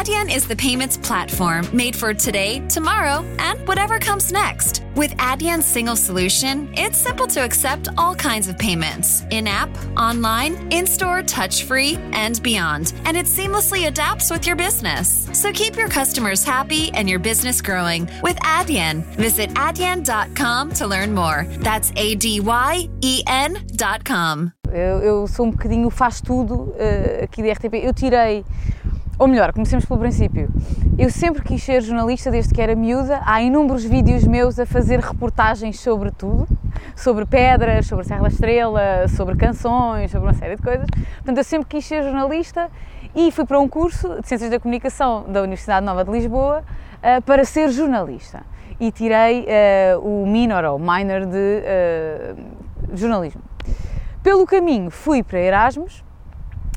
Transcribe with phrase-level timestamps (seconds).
[0.00, 4.82] Adyen is the payments platform made for today, tomorrow, and whatever comes next.
[4.96, 9.68] With Adyen's single solution, it's simple to accept all kinds of payments in app,
[9.98, 12.94] online, in store, touch free, and beyond.
[13.04, 15.28] And it seamlessly adapts with your business.
[15.34, 19.02] So keep your customers happy and your business growing with Adyen.
[19.16, 21.44] Visit adyen.com to learn more.
[21.58, 24.54] That's A D Y E N.com.
[24.72, 27.84] Eu, eu sou um bocadinho faz tudo uh, aqui da RTP.
[27.84, 28.44] Eu tirei,
[29.20, 30.48] ou melhor, comecemos pelo princípio.
[30.98, 33.20] Eu sempre quis ser jornalista desde que era miúda.
[33.26, 36.48] Há inúmeros vídeos meus a fazer reportagens sobre tudo,
[36.96, 40.86] sobre pedras, sobre Serra da Estrela, sobre canções, sobre uma série de coisas.
[41.16, 42.70] Portanto, eu sempre quis ser jornalista
[43.14, 46.64] e fui para um curso de Ciências da Comunicação da Universidade Nova de Lisboa
[46.96, 48.40] uh, para ser jornalista.
[48.80, 51.62] E tirei uh, o minor ou minor de
[52.94, 53.42] jornalismo.
[54.22, 56.02] Pelo caminho fui para Erasmus,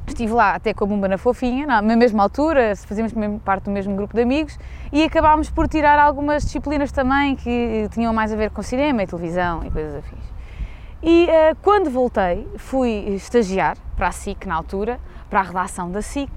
[0.08, 3.96] estive lá até com a Bumba na Fofinha, na mesma altura, fazíamos parte do mesmo
[3.96, 4.58] grupo de amigos
[4.92, 9.08] e acabámos por tirar algumas disciplinas também que tinham mais a ver com cinema e
[9.08, 10.34] televisão e coisas afins.
[11.02, 16.02] E uh, quando voltei, fui estagiar para a SIC na altura, para a redação da
[16.02, 16.32] SIC,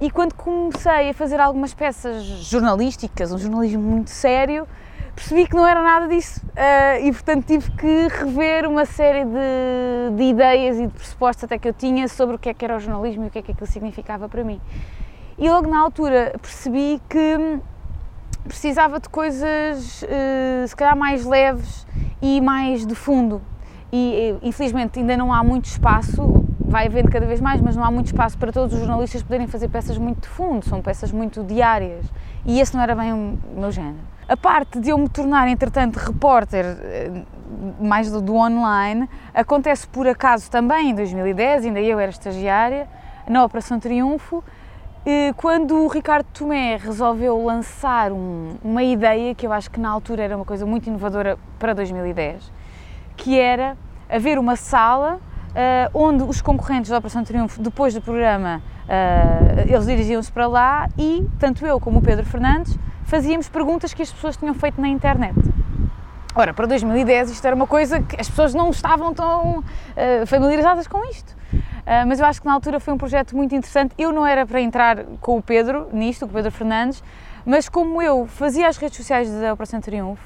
[0.00, 4.66] e quando comecei a fazer algumas peças jornalísticas, um jornalismo muito sério,
[5.14, 10.16] percebi que não era nada disso uh, e portanto tive que rever uma série de,
[10.16, 12.76] de, ideias e de pressupostos até que eu tinha sobre o que é que era
[12.76, 14.60] o jornalismo e o que é que aquilo significava para mim.
[15.38, 17.58] E logo na altura percebi que
[18.44, 21.86] precisava de coisas uh, se calhar mais leves
[22.20, 23.42] e mais de fundo
[23.92, 27.90] e infelizmente ainda não há muito espaço, vai havendo cada vez mais, mas não há
[27.90, 31.42] muito espaço para todos os jornalistas poderem fazer peças muito de fundo, são peças muito
[31.42, 32.06] diárias
[32.46, 33.98] e esse não era bem o meu género.
[34.30, 37.22] A parte de eu me tornar, entretanto, repórter eh,
[37.80, 42.86] mais do, do, online acontece por acaso também em 2010, ainda eu era estagiária,
[43.28, 44.44] na Operação Triunfo,
[45.36, 50.22] quando o Ricardo Tomé resolveu lançar um, uma ideia que eu acho que na altura
[50.22, 52.52] era uma coisa muito inovadora para 2010,
[53.16, 53.76] que era
[54.08, 59.86] haver uma sala uh, onde os concorrentes da Operação Triunfo, depois do programa, uh, eles
[59.86, 62.78] dirigiam-se para lá e tanto eu como o Pedro Fernandes
[63.10, 65.34] fazíamos perguntas que as pessoas tinham feito na internet.
[66.32, 70.86] Ora, para 2010 isto era uma coisa que as pessoas não estavam tão uh, familiarizadas
[70.86, 71.36] com isto.
[71.52, 73.92] Uh, mas eu acho que na altura foi um projeto muito interessante.
[73.98, 77.02] Eu não era para entrar com o Pedro nisto, com o Pedro Fernandes,
[77.44, 80.22] mas como eu fazia as redes sociais da Operação Triunfo,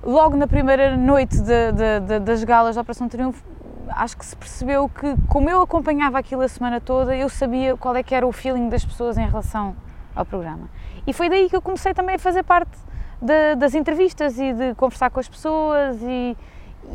[0.00, 3.42] logo na primeira noite de, de, de, das galas da Operação Triunfo,
[3.88, 7.96] acho que se percebeu que, como eu acompanhava aquilo a semana toda, eu sabia qual
[7.96, 9.74] é que era o feeling das pessoas em relação
[10.18, 10.68] ao programa.
[11.06, 12.76] E foi daí que eu comecei também a fazer parte
[13.22, 16.36] de, das entrevistas e de conversar com as pessoas e,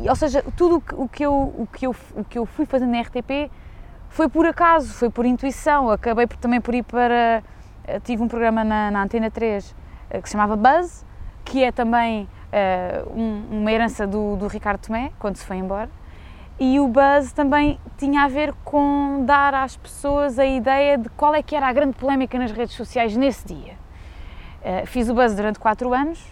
[0.01, 2.91] e ou seja, tudo o que, eu, o, que eu, o que eu fui fazendo
[2.91, 3.49] na RTP
[4.09, 7.41] foi por acaso, foi por intuição, acabei por, também por ir para,
[7.87, 9.75] eh, tive um programa na, na Antena 3
[10.09, 11.05] eh, que se chamava Buzz,
[11.45, 15.89] que é também uh, um, uma herança do, do Ricardo Tomé, quando se foi embora,
[16.65, 21.35] e o buzz também tinha a ver com dar às pessoas a ideia de qual
[21.35, 23.73] é que era a grande polémica nas redes sociais nesse dia.
[24.61, 26.25] Uh, fiz o buzz durante 4 anos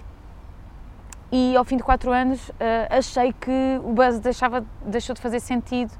[1.34, 2.53] e ao fim de 4 anos uh,
[2.90, 5.91] achei que o buzz deixava, deixou de fazer sentido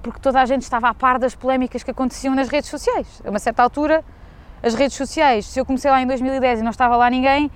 [0.00, 3.20] porque toda a gente estava a par das polémicas que aconteciam nas redes sociais.
[3.26, 4.04] A uma certa altura,
[4.62, 7.50] as redes sociais, se eu comecei lá em 2010 e não estava lá ninguém,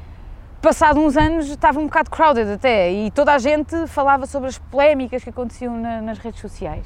[0.61, 4.59] passado uns anos estava um bocado crowded até e toda a gente falava sobre as
[4.59, 6.85] polémicas que aconteciam na, nas redes sociais.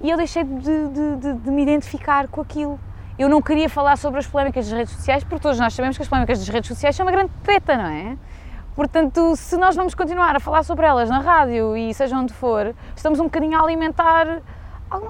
[0.00, 2.78] E eu deixei de, de, de, de, me identificar com aquilo.
[3.18, 6.02] Eu não queria falar sobre as polémicas das redes sociais, porque todos nós sabemos que
[6.02, 8.16] as polémicas das redes sociais são uma grande treta, não é?
[8.76, 12.72] Portanto, se nós vamos continuar a falar sobre elas na rádio e seja onde for,
[12.94, 14.40] estamos um bocadinho a alimentar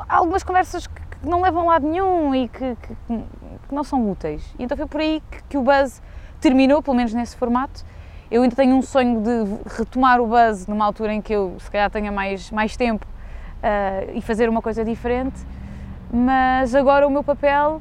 [0.09, 2.97] algumas conversas que não levam a lado nenhum e que, que,
[3.69, 4.43] que não são úteis.
[4.59, 6.01] E então foi por aí que, que o Buzz
[6.41, 7.85] terminou, pelo menos nesse formato,
[8.31, 11.71] eu ainda tenho um sonho de retomar o buzz numa altura em que eu, se
[11.71, 15.41] calhar, tenha mais, mais tempo uh, e fazer uma coisa diferente,
[16.13, 17.81] mas agora o meu papel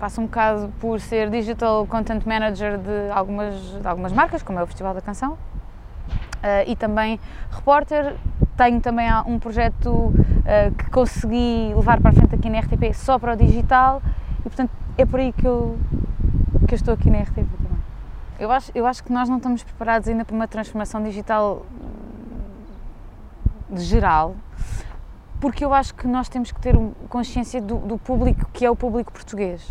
[0.00, 4.62] passa um bocado por ser Digital Content Manager de algumas, de algumas marcas, como é
[4.62, 5.38] o Festival da Canção, uh,
[6.66, 7.20] e também
[7.50, 8.16] repórter.
[8.56, 13.18] Tenho também um projeto uh, que consegui levar para a frente aqui na RTP só
[13.18, 14.02] para o digital
[14.40, 15.78] e, portanto, é por aí que eu,
[16.66, 17.60] que eu estou aqui na RTP.
[18.40, 21.66] Eu acho, eu acho que nós não estamos preparados ainda para uma transformação digital
[23.76, 24.34] geral,
[25.38, 26.74] porque eu acho que nós temos que ter
[27.10, 29.70] consciência do, do, público que é o público português.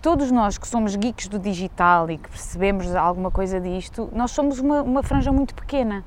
[0.00, 4.58] Todos nós que somos geeks do digital e que percebemos alguma coisa disto, nós somos
[4.58, 6.02] uma, uma franja muito pequena.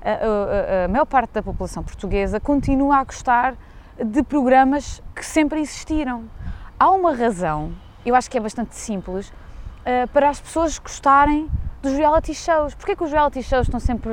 [0.00, 3.56] A, a, a maior parte da população portuguesa continua a gostar
[3.98, 6.26] de programas que sempre existiram.
[6.78, 7.72] Há uma razão
[8.04, 9.32] eu acho que é bastante simples,
[9.84, 11.48] uh, para as pessoas gostarem
[11.82, 12.74] dos reality shows.
[12.74, 14.12] Porquê que os reality shows estão sempre,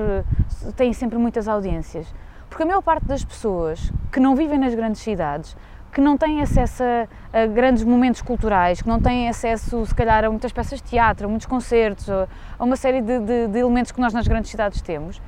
[0.75, 2.13] têm sempre muitas audiências?
[2.49, 5.55] Porque a maior parte das pessoas que não vivem nas grandes cidades,
[5.91, 10.23] que não têm acesso a, a, grandes momentos culturais, que não têm acesso, se calhar,
[10.23, 12.27] a muitas peças de teatro, a muitos concertos, a,
[12.57, 15.21] a uma série de, de, de, elementos que nós nas grandes cidades temos,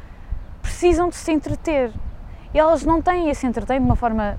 [0.62, 1.92] precisam de se entreter.
[2.54, 4.38] E elas não têm esse entretenimento de uma forma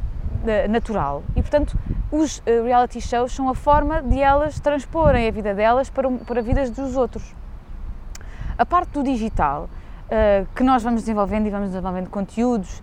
[0.68, 1.22] natural.
[1.34, 1.78] E, portanto,
[2.10, 6.42] os uh, reality shows são a forma de elas transporem a vida delas para, para
[6.42, 7.34] vidas dos outros.
[8.56, 9.68] A parte do digital,
[10.06, 12.82] uh, que nós vamos desenvolvendo e vamos desenvolvendo conteúdos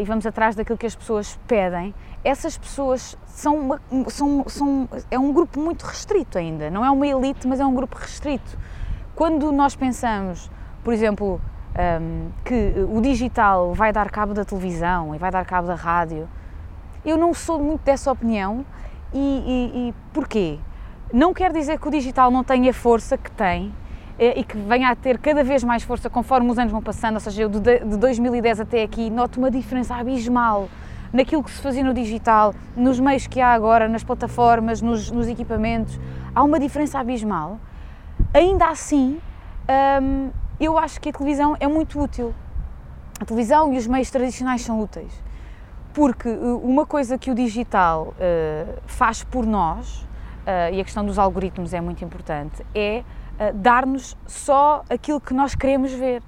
[0.00, 1.92] e vamos atrás daquilo que as pessoas pedem,
[2.22, 7.04] essas pessoas são, uma, são, são, é um grupo muito restrito ainda, não é uma
[7.04, 8.56] elite, mas é um grupo restrito.
[9.14, 10.50] Quando nós pensamos,
[10.82, 11.40] por exemplo,
[11.74, 16.28] ehm, que o digital vai dar cabo da televisão e vai dar cabo da rádio,
[17.04, 18.64] eu não sou muito dessa opinião
[19.12, 20.58] e, e, e porquê?
[21.12, 23.72] Não quer dizer que o digital não tenha a força que tem,
[24.18, 27.14] eh, e que venha a ter cada vez mais força conforme os anos vão passando,
[27.14, 30.68] ou seja, eu de 2010 até aqui noto uma diferença abismal
[31.12, 35.28] naquilo que se fazia no digital, nos meios que há agora, nas plataformas, nos, nos
[35.28, 35.98] equipamentos,
[36.34, 37.60] há uma diferença abismal.
[38.32, 39.20] Ainda assim,
[40.02, 42.34] hum, eu acho que a televisão é muito útil.
[43.20, 45.12] A televisão e os meios tradicionais são úteis,
[45.94, 46.32] porque eh,
[46.62, 51.72] uma coisa que o digital uh, faz por nós, uh, e a questão dos algoritmos
[51.72, 53.04] é muito importante, é
[53.38, 56.20] uh, dar-nos só aquilo que nós queremos ver.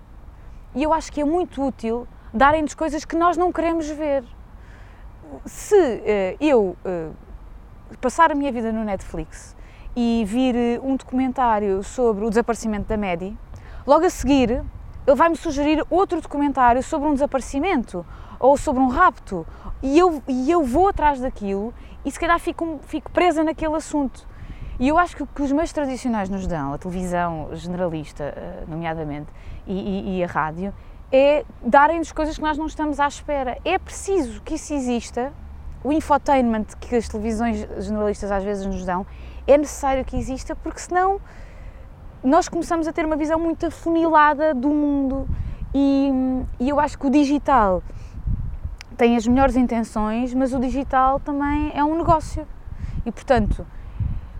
[0.74, 4.22] E eu acho que é muito útil darem-nos coisas que nós não queremos ver.
[5.44, 6.76] Se eu
[8.00, 9.56] passar a minha vida no Netflix
[9.96, 13.36] e vir um documentário sobre o desaparecimento da Maddie,
[13.86, 14.62] logo a seguir
[15.06, 18.04] ele vai-me sugerir outro documentário sobre um desaparecimento
[18.38, 19.46] ou sobre um rapto
[19.82, 21.72] e eu, e eu vou atrás daquilo
[22.04, 24.26] e se calhar fico, fico presa naquele assunto.
[24.78, 28.64] E eu acho que o que os meios tradicionais nos dão, a televisão generalista, eh,
[28.68, 29.26] nomeadamente,
[29.66, 30.72] e, e, e a rádio,
[31.10, 33.58] é darem-nos coisas que nós não estamos à espera.
[33.64, 35.32] É preciso que isso exista,
[35.82, 39.06] o infotainment que as televisões generalistas às vezes nos dão,
[39.46, 41.20] é necessário que exista, porque senão
[42.22, 45.26] nós começamos a ter uma visão muito afunilada do mundo.
[45.74, 46.10] E,
[46.58, 47.82] e eu acho que o digital
[48.96, 52.46] tem as melhores intenções, mas o digital também é um negócio.
[53.04, 53.66] E portanto,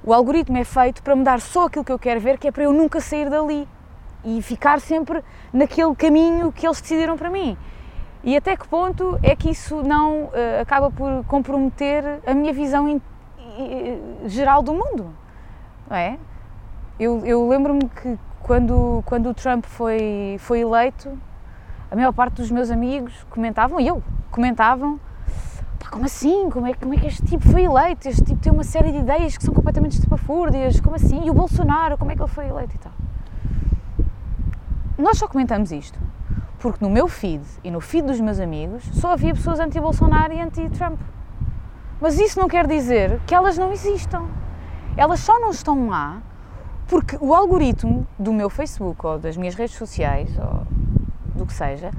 [0.03, 2.53] o algoritmo é feito para me dar só aquilo que eu quero ver, que é
[2.53, 3.69] para eu nunca sair dali
[4.25, 5.23] e ficar sempre
[5.53, 7.57] naquele caminho que eles decidiram para mim.
[8.25, 12.89] E até que ponto é que isso não uh, acaba por comprometer a minha visão
[12.89, 13.01] in,
[13.59, 15.13] in, geral do mundo?
[15.89, 16.19] Não é?
[16.99, 21.17] Eu, eu lembro-me que quando, quando o Trump foi, foi eleito,
[21.91, 24.03] a maior parte dos meus amigos comentavam, e eu
[24.37, 25.01] comentavam,
[25.91, 26.51] como assim?
[26.51, 28.07] Como é, como é que este tipo foi eleito?
[28.07, 31.25] Este tipo tem uma série de ideias que são completamente estapafúrdias, como assim?
[31.25, 32.93] E o Bolsonaro, como é que ele foi eleito e tal?
[34.99, 35.99] Nós só comentamos isto
[36.59, 40.41] porque no meu feed e no feed dos meus amigos só havia pessoas anti-Bolsonaro e
[40.41, 41.01] anti-Trump.
[42.01, 44.27] Mas isso não quer dizer que elas não existam.
[44.97, 46.23] Elas só não estão lá
[46.87, 50.67] porque o algoritmo do meu Facebook ou das minhas redes sociais ou
[51.35, 51.91] do que seja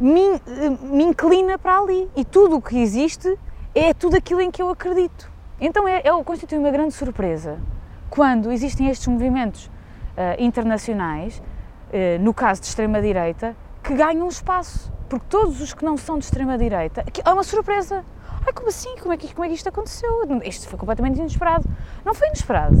[0.00, 0.40] me,
[0.82, 3.38] me inclina para ali e tudo o que existe
[3.74, 5.30] é tudo aquilo em que eu acredito.
[5.60, 7.58] Então é, é, constitui uma grande surpresa
[8.08, 14.92] quando existem estes movimentos uh, internacionais, uh, no caso de extrema-direita, que ganham espaço.
[15.08, 18.04] Porque todos os que não são de extrema-direita, é uma surpresa.
[18.46, 18.96] Ai, como assim?
[19.00, 20.10] Como é, que, como é que isto aconteceu?
[20.44, 21.68] Isto foi completamente inesperado.
[22.04, 22.76] Não foi inesperado.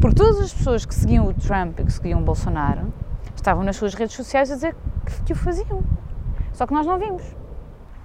[0.00, 2.92] Porque todas as pessoas que seguiam o Trump e que seguiam o Bolsonaro
[3.34, 5.82] estavam nas suas redes sociais a dizer que, que o faziam.
[6.54, 7.22] Só que nós não vimos.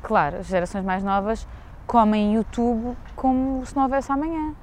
[0.01, 1.47] Claro, as gerações mais novas
[1.85, 4.53] comem YouTube como se não houvesse amanhã.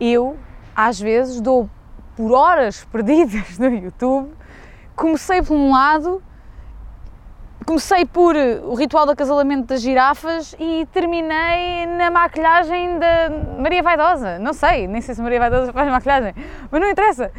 [0.00, 0.36] Eu,
[0.74, 1.68] às vezes, dou
[2.16, 4.30] por horas perdidas no YouTube.
[4.94, 6.22] Comecei por um lado,
[7.66, 14.38] comecei por o ritual do acasalamento das girafas e terminei na maquilhagem da Maria Vaidosa.
[14.38, 16.34] Não sei, nem sei se Maria Vaidosa faz maquilhagem,
[16.70, 17.32] mas não interessa.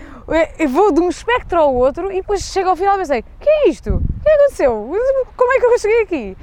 [0.57, 3.39] Eu vou de um espectro ao outro e depois chego ao final e pensei: o
[3.39, 4.01] que é isto?
[4.23, 4.89] O que aconteceu?
[5.35, 6.37] Como é que eu cheguei aqui?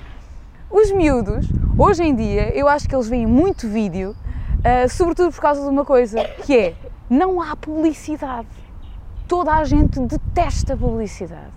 [0.70, 5.40] Os miúdos, hoje em dia, eu acho que eles veem muito vídeo, uh, sobretudo por
[5.40, 6.74] causa de uma coisa, que é,
[7.08, 8.46] não há publicidade.
[9.26, 11.54] Toda a gente detesta publicidade.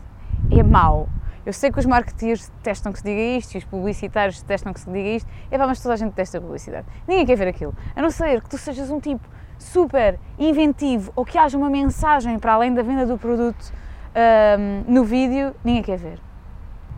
[0.49, 1.09] É mau.
[1.45, 4.79] Eu sei que os marketeers detestam que se diga isto e os publicitários detestam que
[4.79, 6.87] se diga isto, é pá, mas toda a gente detesta publicidade.
[7.05, 7.75] Ninguém quer ver aquilo.
[7.93, 9.27] A não ser que tu sejas um tipo
[9.59, 13.82] super inventivo ou que haja uma mensagem para além da venda do produto
[14.15, 16.19] um, no vídeo, ninguém quer ver.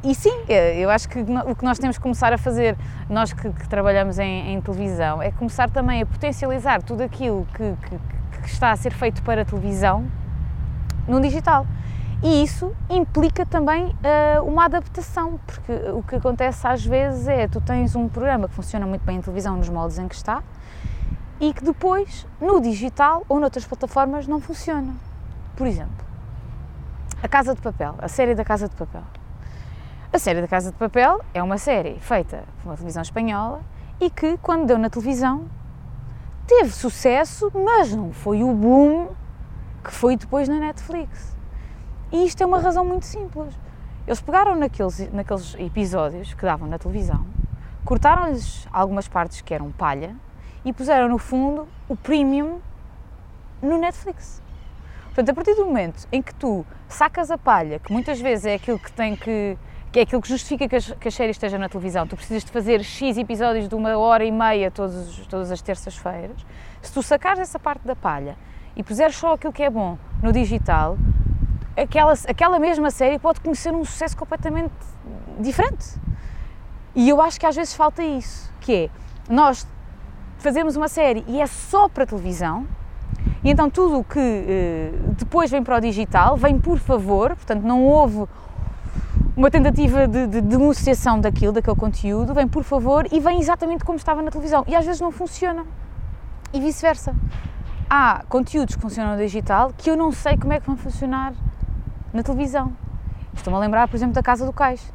[0.03, 2.77] E sim, é, eu acho que o que nós temos que começar a fazer,
[3.09, 7.73] nós que, que trabalhamos em, em, televisão, é começar também a potencializar tudo aquilo que,
[7.89, 10.05] que, que está a ser feito para televisão
[11.07, 11.65] no digital.
[12.23, 17.59] E isso implica também uh, uma adaptação, porque o que acontece às vezes é tu
[17.59, 20.41] tens um programa que funciona muito bem em televisão nos moldes em que está
[21.39, 24.93] e que depois no digital ou noutras plataformas não funciona.
[25.55, 26.05] Por exemplo,
[27.25, 29.01] A Casa de Papel, a série da Casa de Papel.
[30.13, 33.63] A série da Casa de Papel é uma série feita por uma televisão espanhola
[33.99, 35.49] e que, quando deu na televisão,
[36.45, 39.07] teve sucesso, mas não foi o boom
[39.83, 41.35] que foi depois na Netflix.
[42.11, 43.57] E isto é uma razão muito simples.
[44.05, 47.25] Eles pegaram naqueles, naqueles episódios que davam na televisão,
[47.83, 50.15] cortaram-lhes algumas partes que eram palha
[50.63, 52.59] e puseram no fundo o premium
[53.63, 54.44] no Netflix.
[55.15, 58.55] Portanto, a partir do momento em que tu sacas a palha, que muitas vezes é
[58.55, 59.57] aquilo que tem que
[59.89, 62.05] que é aquilo que justifica que as, que as séries estejam na televisão.
[62.05, 66.35] Tu precisas de fazer X episódios de uma hora e meia todos, todas as terças-feiras.
[66.81, 68.35] Se tu sacares essa parte da palha
[68.75, 70.97] e puseres só aquilo que é bom no digital,
[71.77, 74.73] aquela, aquela mesma série pode conhecer um sucesso completamente
[75.39, 75.97] diferente.
[76.93, 78.89] E eu acho que às vezes falta isso, que é,
[79.29, 79.65] nós
[80.39, 82.67] fazemos uma série e é só para televisão,
[83.45, 87.61] e então tudo o que eh, depois vem para o digital vem por favor, portanto
[87.61, 88.25] não houve
[89.37, 93.97] uma tentativa de, de, denunciação daquilo, daquele conteúdo, vem por favor e vem exatamente como
[93.97, 94.63] estava na televisão.
[94.65, 95.63] E às vezes não funciona.
[96.51, 97.13] E vice-versa.
[97.87, 101.33] Há conteúdos que funcionam no digital que eu não sei como é que vão funcionar
[102.11, 102.73] na televisão.
[103.31, 104.91] Estou-me a lembrar, por exemplo, da Casa do Cais.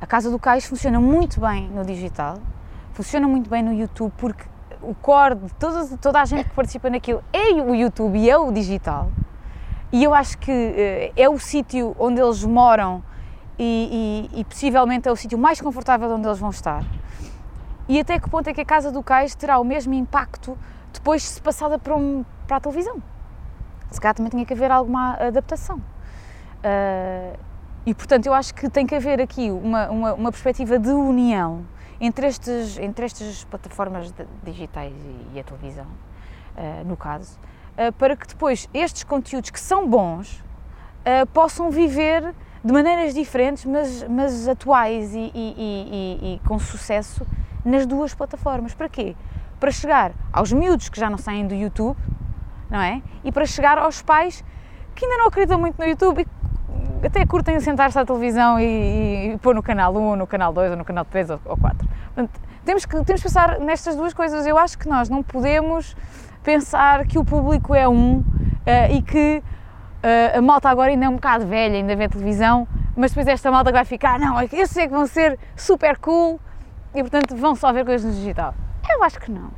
[0.00, 2.38] A Casa do Cais funciona muito bem no digital,
[2.94, 4.44] funciona muito bem no YouTube, porque
[4.86, 8.36] o core de toda, toda a gente que participa naquilo é o YouTube e é
[8.36, 9.10] o digital.
[9.92, 13.02] E eu acho que eh, é o sítio onde eles moram
[13.58, 16.84] e, e, e possivelmente é o sítio mais confortável onde eles vão estar.
[17.88, 20.58] E até que ponto é que a Casa do Cais terá o mesmo impacto
[20.92, 23.02] depois se passada para, um, para a televisão?
[23.90, 25.76] Se calhar também tinha que haver alguma adaptação.
[25.76, 27.38] Uh,
[27.84, 31.64] e portanto eu acho que tem que haver aqui uma, uma, uma perspectiva de união
[32.00, 34.12] entre, estes, entre estas plataformas
[34.42, 37.38] digitais e, e, a televisão, uh, no caso,
[37.72, 40.44] uh, para que depois estes conteúdos que são bons
[41.32, 42.34] possam viver
[42.64, 47.24] de maneiras diferentes, mas, mas atuais e, e, e, com sucesso
[47.64, 48.74] nas duas plataformas.
[48.74, 49.14] Para quê?
[49.60, 51.96] Para chegar aos miúdos que já não saem do YouTube,
[52.68, 53.00] não é?
[53.22, 54.44] E para chegar aos pais
[54.96, 56.24] que ainda não acreditam muito no YouTube e
[57.04, 60.76] até curtem sentar-se à televisão e, e, pôr no canal 1, no canal 2 ou
[60.76, 61.88] no canal 3 ou, ou 4.
[62.14, 64.46] Portanto, temos que, temos que pensar nestas duas coisas.
[64.46, 65.96] Eu acho que nós não podemos
[66.42, 68.24] pensar que o público é um uh,
[68.90, 69.42] e que
[70.06, 73.50] Uh, a malta agora ainda é um bocado velha, ainda vê televisão, mas depois esta
[73.50, 76.38] malta vai ficar, não, esses é que vão ser super cool
[76.94, 78.54] e portanto vão só ver coisas no digital.
[78.88, 79.50] Eu acho que não.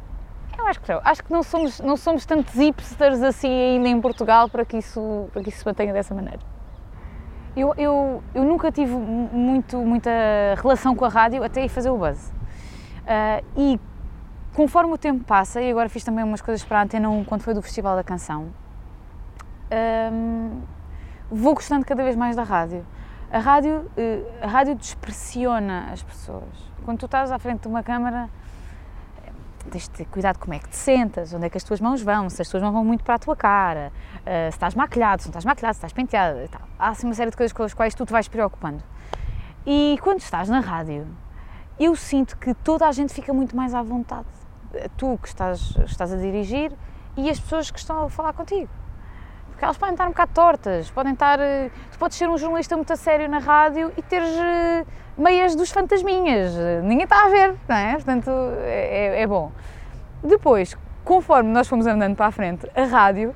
[0.56, 1.00] Eu acho que não.
[1.04, 5.28] Acho que não somos, não somos tantos hipsters assim ainda em Portugal para que isso,
[5.32, 6.40] para que isso se mantenha dessa maneira.
[7.58, 10.10] Eu, eu, eu nunca tive muito, muita
[10.62, 12.28] relação com a rádio até ir fazer o buzz.
[12.28, 13.80] Uh, e
[14.54, 17.42] conforme o tempo passa, e agora fiz também umas coisas para a Antena 1 quando
[17.42, 18.46] foi do Festival da Canção,
[20.12, 20.60] um,
[21.28, 22.86] vou gostando cada vez mais da rádio.
[23.30, 26.44] A rádio, eh, a rádio despressiona as pessoas.
[26.84, 28.30] Quando tu estás à frente de uma câmara,
[29.68, 32.02] tens de ter cuidado como é que te sentas, onde é que as tuas mãos
[32.02, 35.22] vão, se as tuas mãos vão muito para a tua cara, uh, se estás maquilhado,
[35.22, 36.62] se não estás maquilhado, se estás penteado e tal.
[36.78, 38.82] Há assim uma série de coisas com as quais tu te vais preocupando.
[39.66, 41.06] E quando estás na rádio,
[41.78, 44.26] eu sinto que toda a gente fica muito mais à vontade.
[44.96, 46.72] Tu que estás, estás a dirigir
[47.16, 48.68] e as pessoas que estão a falar contigo
[49.58, 51.40] porque elas podem estar um bocado tortas, podem estar.
[51.40, 54.86] Eh, tu podes ser um jornalista muito a sério na rádio e teres eh,
[55.18, 57.92] meias dos fantasminhas, ninguém está a ver, não é?
[57.94, 58.30] Portanto,
[58.62, 59.50] é, é, é bom.
[60.22, 63.34] Depois, conforme nós fomos andando para a frente, a rádio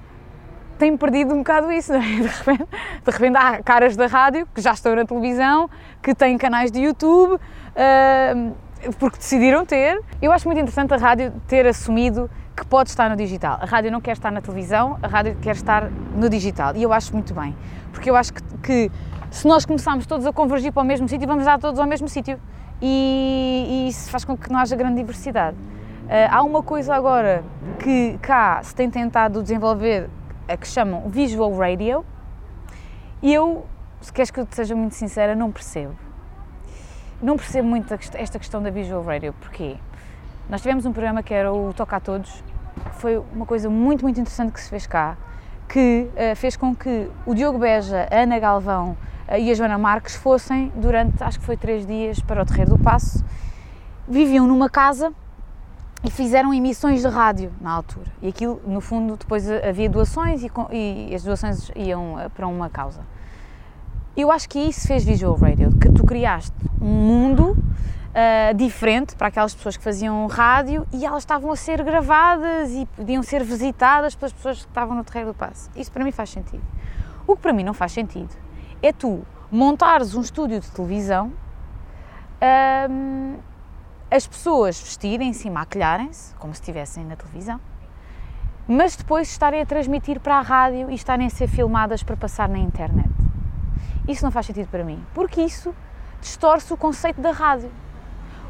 [0.79, 2.21] tem perdido um bocado isso, não é?
[2.21, 2.69] De repente,
[3.05, 5.71] de repente há caras da rádio que já estão na televisão,
[6.03, 8.55] que têm canais de YouTube, uh,
[8.99, 10.01] porque decidiram ter.
[10.21, 13.59] Eu acho muito interessante a rádio ter assumido que pode estar no digital.
[13.61, 16.75] A rádio não quer estar na televisão, a rádio quer estar no digital.
[16.77, 17.57] E eu acho muito bem,
[17.93, 18.91] porque eu acho que, que
[19.33, 22.07] se nós começarmos todos a convergir para o mesmo sítio, vamos dar todos ao mesmo
[22.07, 22.39] sítio.
[22.83, 25.57] E, e, isso faz com que não haja grande diversidade.
[25.57, 27.43] Uh, há uma coisa agora
[27.79, 30.11] que cá se tem tentado desenvolver,
[30.47, 32.05] a que chamam Visual Radio,
[33.23, 33.65] e eu,
[34.03, 35.95] se queres que eu te seja muito sincera, não percebo.
[37.23, 39.77] Não percebo muito esta questão da Visual Radio, porquê?
[40.51, 42.45] Nós tivemos um programa que era o Toca a Todos,
[42.99, 45.17] foi uma coisa muito, muito interessante que se fez cá,
[45.67, 48.95] que uh, fez com que o Diogo Beja, a Ana Galvão
[49.39, 52.79] e a Joana Marques fossem, durante acho que foi três dias, para o Terreiro do
[52.79, 53.25] Passo.
[54.07, 55.13] Viviam numa casa
[56.05, 58.11] e fizeram emissões de rádio na altura.
[58.21, 62.69] E aquilo, no fundo, depois havia doações e, e as doações iam eh, para uma
[62.69, 63.01] causa.
[64.17, 69.29] Eu acho que isso fez Visual Radio, que tu criaste um mundo uh, diferente para
[69.29, 74.15] aquelas pessoas que faziam rádio e elas estavam a ser gravadas e podiam ser visitadas
[74.15, 75.71] pelas pessoas que estavam no terreiro do passo.
[75.75, 76.63] Isso para mim faz sentido.
[77.27, 78.37] O que para mim não faz sentido
[78.83, 81.33] é tu montares um estúdio de televisão,
[82.91, 83.37] um,
[84.11, 87.61] as pessoas vestirem-se e maquilharem-se, como se estivessem na televisão,
[88.67, 92.49] mas depois estarem a transmitir para a rádio e estarem a ser filmadas para passar
[92.49, 93.11] na internet.
[94.09, 95.75] Isso não faz sentido para mim, porque isso
[96.21, 97.71] distorce o conceito da rádio.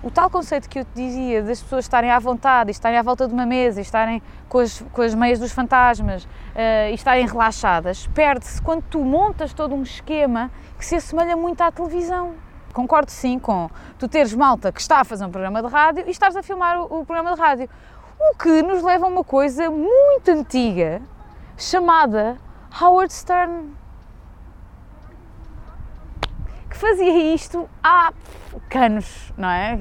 [0.03, 3.29] O tal conceito que eu te dizia das pessoas estarem à vontade, estarem à volta
[3.29, 8.09] de uma mesa, estarem com as, com as meias dos fantasmas uh, e estarem relaxadas,
[8.09, 12.35] perde-se quando tu montas todo um esquema que se assemelha muito à televisão.
[12.73, 16.11] Concordo sim com tu teres malta que está a fazer um programa de rádio e
[16.11, 17.71] estás a filmar o, o programa de rádio.
[18.19, 21.01] O que nos leva a uma coisa muito antiga
[21.57, 22.39] chamada
[22.81, 23.73] Howard Stern
[26.72, 28.13] que fazia isto há
[28.69, 29.79] canos, não é?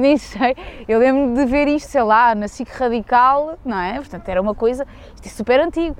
[0.00, 0.56] Nem sei,
[0.88, 3.96] eu lembro de ver isto, sei lá, na SIC Radical, não é?
[3.96, 5.94] Portanto, era uma coisa, isto é super antigo.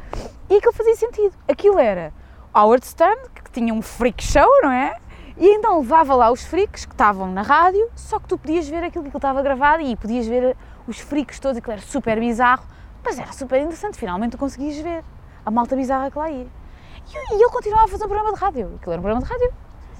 [0.48, 1.34] E aquilo fazia sentido.
[1.46, 2.14] Aquilo era
[2.54, 4.96] Howard Stern, que tinha um freak show, não é?
[5.36, 8.84] E então levava lá os freaks que estavam na rádio, só que tu podias ver
[8.84, 10.56] aquilo que ele estava gravado e podias ver
[10.88, 12.64] os freaks todos, aquilo era super bizarro,
[13.04, 15.04] mas era super interessante, finalmente tu conseguias ver
[15.44, 16.46] a malta bizarra que lá ia.
[17.06, 19.52] E, ele continuava a fazer um programa de rádio, aquilo era um programa de rádio,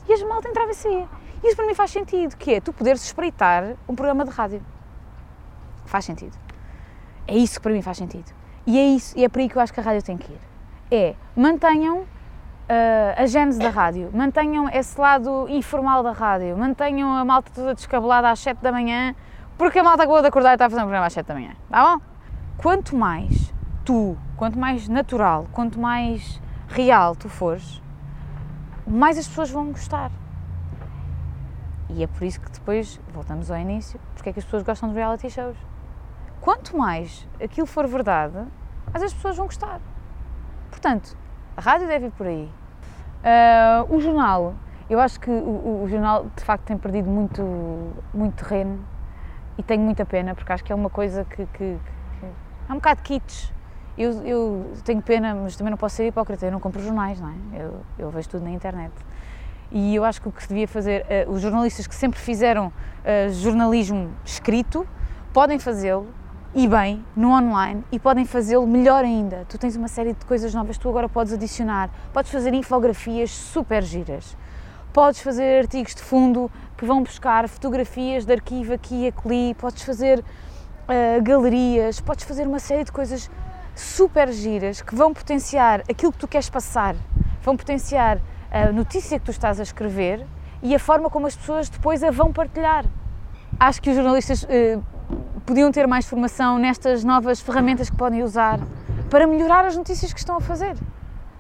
[0.09, 1.09] e as malta entrava e saía.
[1.43, 4.63] E isso para mim faz sentido, que é tu poderes espreitar um programa de rádio.
[5.85, 6.37] Faz sentido.
[7.27, 8.33] É isso que para mim faz sentido.
[8.67, 10.33] E é isso, e é por aí que eu acho que a rádio tem que
[10.33, 10.41] ir.
[10.91, 12.07] É, mantenham uh,
[13.17, 18.31] a gênese da rádio, mantenham esse lado informal da rádio, mantenham a malta toda descabelada
[18.31, 19.15] às 7 da manhã,
[19.57, 21.35] porque a malta acabou de acordar e está a fazer um programa às 7 da
[21.35, 22.03] manhã, tá bom?
[22.59, 23.53] Quanto mais
[23.85, 27.81] tu, quanto mais natural, quanto mais real tu fores,
[28.87, 30.11] mais as pessoas vão gostar.
[31.91, 34.89] E é por isso que depois, voltamos ao início, porque é que as pessoas gostam
[34.91, 35.57] de reality shows.
[36.41, 38.45] Quanto mais aquilo for verdade,
[38.93, 39.81] mais as pessoas vão gostar.
[40.71, 41.17] Portanto,
[41.57, 42.51] a rádio deve ir por aí.
[43.23, 44.55] Uh, o jornal,
[44.89, 47.43] eu acho que o, o, jornal de facto tem perdido muito,
[48.15, 48.85] muito terreno
[49.59, 51.79] e tenho muita pena porque acho que é uma coisa que, que,
[52.21, 52.27] que
[52.69, 53.53] é um bocado kits
[53.97, 57.31] eu, eu, tenho pena, mas também não posso ser hipócrita, eu não compro jornais, não
[57.31, 57.63] é?
[57.63, 58.93] Eu, eu vejo tudo na internet.
[59.71, 62.69] E eu acho que o que se devia fazer, uh, os jornalistas que sempre fizeram
[62.69, 64.87] uh, jornalismo escrito,
[65.33, 66.07] podem fazê-lo,
[66.55, 69.45] e bem, no online, e podem fazê-lo melhor ainda.
[69.49, 73.83] Tu tens uma série de coisas novas, tu agora podes adicionar, podes fazer infografias super
[73.83, 74.37] giras,
[74.93, 79.83] podes fazer artigos de fundo que vão buscar fotografias de arquivo aqui e ali, podes
[79.83, 83.31] fazer uh, galerias, podes fazer uma série de coisas
[83.77, 86.97] super giras que vão potenciar aquilo que tu queres passar,
[87.43, 88.19] vão potenciar
[88.51, 90.27] a notícia que tu estás a escrever
[90.63, 92.87] e a forma como as pessoas depois a vão partilhar.
[93.61, 94.79] Acho que os jornalistas eh,
[95.45, 98.59] podiam ter mais formação nestas novas ferramentas que podem usar
[99.11, 100.75] para melhorar as notícias que estão a fazer.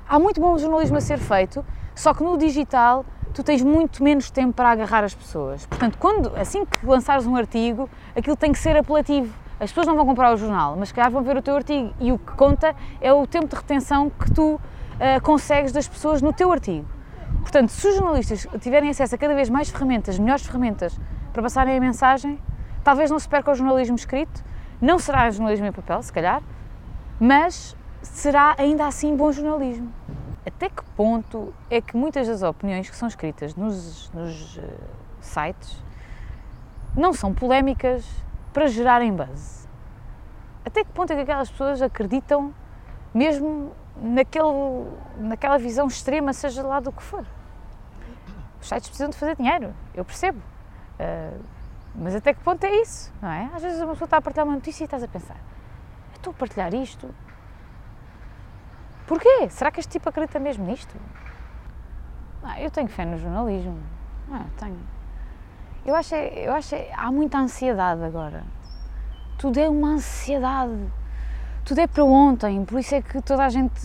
[0.07, 4.31] Há muito bom jornalismo a ser feito, só que no digital tu tens muito menos
[4.31, 5.67] tempo para agarrar as pessoas.
[5.67, 9.97] Portanto, quando, assim que lançares um artigo, aquilo tem que ser apelativo as pessoas não
[9.97, 12.33] vão comprar o jornal, mas se calhar vão ver o teu artigo e o que
[12.33, 14.61] conta é o tempo de retenção que tu uh,
[15.23, 16.87] consegues das pessoas no teu artigo.
[17.41, 20.99] Portanto, se os jornalistas tiverem acesso a cada vez mais ferramentas, melhores ferramentas
[21.33, 22.39] para passarem a mensagem,
[22.85, 24.45] talvez não se perca o jornalismo escrito,
[24.81, 26.43] não será jornalismo em papel, se calhar,
[27.19, 29.93] mas será ainda assim bom jornalismo.
[30.45, 34.63] Até que ponto é que muitas das opiniões que são escritas nos, nos uh,
[35.21, 35.83] sites
[36.97, 38.07] não são polémicas,
[38.57, 39.69] para gerarem buzz.
[40.65, 42.55] Até que ponto é que aquelas pessoas acreditam
[43.13, 44.47] mesmo naquele,
[45.19, 47.27] naquela visão extrema, seja lá do que for?
[48.59, 50.39] Os sites precisam de fazer dinheiro, eu percebo.
[50.39, 51.39] Uh,
[51.97, 53.51] mas até que ponto é isso, não é?
[53.55, 55.37] Às vezes uma pessoa está a partilhar uma notícia e estás a pensar,
[56.15, 57.15] estou a partilhar isto?
[59.07, 59.51] Porquê?
[59.51, 60.97] Será que este tipo acredita mesmo nisto?
[62.43, 63.79] Ah, eu tenho fé no jornalismo.
[64.33, 64.96] Ah, tenho.
[65.87, 68.43] Eu acho, eu acho há muita ansiedade agora.
[69.39, 70.77] Tudo é uma ansiedade.
[71.65, 73.81] Tudo é para ontem, por isso é que toda a gente.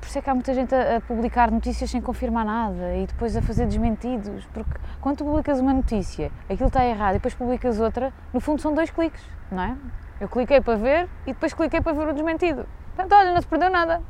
[0.00, 3.06] Por isso é que há muita gente a, a publicar notícias sem confirmar nada e
[3.06, 4.44] depois a fazer desmentidos.
[4.46, 8.60] Porque quando tu publicas uma notícia, aquilo está errado e depois publicas outra, no fundo
[8.60, 9.76] são dois cliques, não é?
[10.20, 12.66] Eu cliquei para ver e depois cliquei para ver o desmentido.
[12.96, 14.02] Portanto, olha, não se perdeu nada.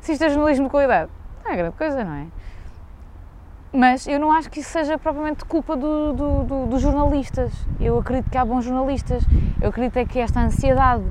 [0.00, 1.12] Se isto é jornalismo de qualidade,
[1.44, 2.26] não é grande coisa, não é?
[3.74, 7.52] Mas eu não acho que isso seja propriamente culpa do, do, do, dos jornalistas.
[7.80, 9.24] Eu acredito que há bons jornalistas.
[9.60, 11.02] Eu acredito é que esta ansiedade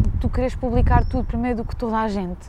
[0.00, 2.48] de tu queres publicar tudo primeiro do que toda a gente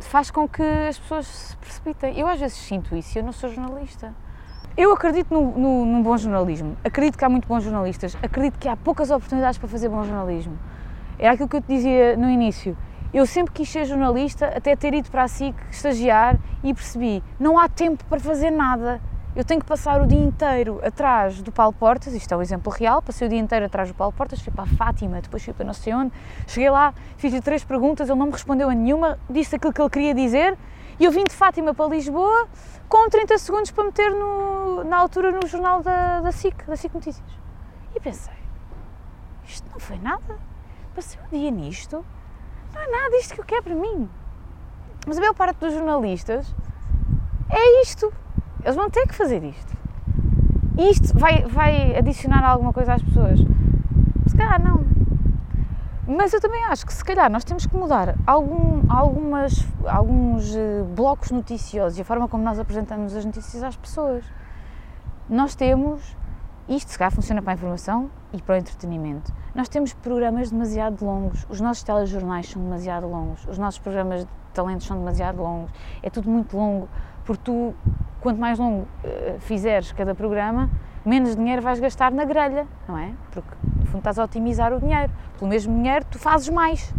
[0.00, 2.18] faz com que as pessoas se precipitem.
[2.18, 4.14] Eu às vezes sinto isso, eu não sou jornalista.
[4.74, 8.68] Eu acredito no, no, no, bom jornalismo, acredito que há muito bons jornalistas, acredito que
[8.68, 10.58] há poucas oportunidades para fazer bom jornalismo.
[11.18, 12.76] Era aquilo que eu te dizia no início.
[13.16, 17.58] Eu sempre quis ser jornalista, até ter ido para a SIC estagiar e percebi, não
[17.58, 19.00] há tempo para fazer nada.
[19.34, 22.70] Eu tenho que passar o dia inteiro atrás do Paulo Portas, isto é um exemplo
[22.70, 25.54] real, passei o dia inteiro atrás do Paulo Portas, fui para a Fátima, depois fui
[25.54, 26.12] para não sei onde,
[26.46, 29.88] cheguei lá, fiz-lhe três perguntas, ele não me respondeu a nenhuma, disse aquilo que ele
[29.90, 30.58] queria dizer,
[31.00, 32.46] e eu vim de Fátima para Lisboa
[32.86, 36.92] com 30 segundos para meter no, na altura no jornal da, da SIC, da SIC
[36.92, 37.38] Notícias.
[37.94, 38.34] E pensei,
[39.46, 40.38] isto não foi nada,
[40.94, 42.04] passei o dia nisto,
[42.76, 44.08] não é nada isto que eu quero para mim.
[45.06, 46.54] Mas a maior parte dos jornalistas
[47.48, 48.12] é isto.
[48.62, 49.76] Eles vão ter que fazer isto.
[50.76, 53.38] E isto vai, vai adicionar alguma coisa às pessoas?
[54.26, 54.84] Se calhar não.
[56.06, 60.84] Mas eu também acho que se calhar nós temos que mudar algum, algumas, alguns eh,
[60.94, 64.24] blocos noticiosos e a forma como nós apresentamos as notícias às pessoas.
[65.28, 66.16] Nós temos,
[66.68, 71.04] isto se calhar funciona para a informação e para o entretenimento, nós temos programas demasiado
[71.04, 75.70] longos, os nossos telejornais são demasiado longos, os nossos programas de talentos são demasiado longos,
[76.02, 76.88] é tudo muito longo,
[77.24, 77.74] porque tu,
[78.20, 80.70] quanto mais longo uh, fizeres cada programa,
[81.04, 83.12] menos dinheiro vais gastar na grelha, não é?
[83.30, 85.12] Porque, no fundo, estás a otimizar o dinheiro.
[85.38, 86.92] Pelo mesmo dinheiro, tu fazes mais.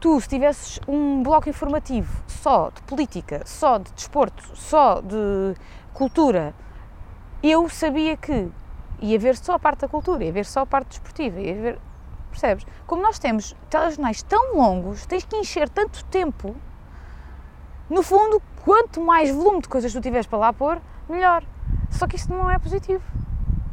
[0.00, 5.54] Tu, se tivesses um bloco informativo só de política, só de desporto, só de
[5.92, 6.54] cultura,
[7.42, 8.50] eu sabia que
[9.00, 11.78] ia ver só a parte da cultura, ia ver só a parte desportiva, ia ver.
[12.30, 12.64] Percebes?
[12.86, 16.54] Como nós temos telejornais tão longos, tens que encher tanto tempo.
[17.88, 21.42] No fundo, quanto mais volume de coisas tu tiveres para lá pôr, melhor.
[21.90, 23.02] Só que isto não é positivo.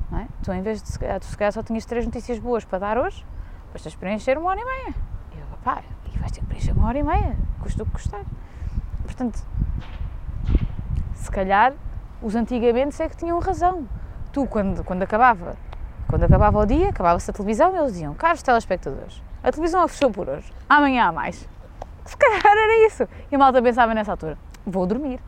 [0.09, 0.27] Não é?
[0.41, 0.87] Tu, em vez de.
[0.87, 3.23] Tu, se calhar, só tinhas três notícias boas para dar hoje,
[3.65, 4.95] depois tens de preencher uma hora e meia.
[5.35, 7.91] E eu, pá, e vais ter que preencher uma hora e meia, custa o que
[7.91, 8.25] custar.
[9.03, 9.45] Portanto,
[11.13, 11.73] se calhar,
[12.21, 13.87] os antigamente é que tinham razão
[14.38, 15.58] tu, quando, quando acabava
[16.08, 20.30] quando acabava o dia, acabava-se a televisão, eles diziam, caros telespectadores, a televisão fechou por
[20.30, 21.50] hoje, amanhã há mais.
[22.06, 23.06] Se calhar era isso.
[23.30, 25.19] E a malta pensava nessa altura, vou dormir.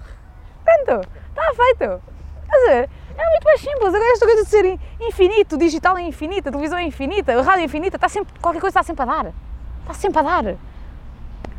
[0.64, 2.02] Pronto, está feito.
[2.50, 3.94] Quer dizer, é muito mais simples.
[3.94, 7.64] Agora esta coisa de ser infinito, digital é infinito, a televisão é infinita, a rádio
[7.64, 9.34] é infinita, está sempre, qualquer coisa está sempre a dar.
[9.82, 10.56] Está sempre a dar.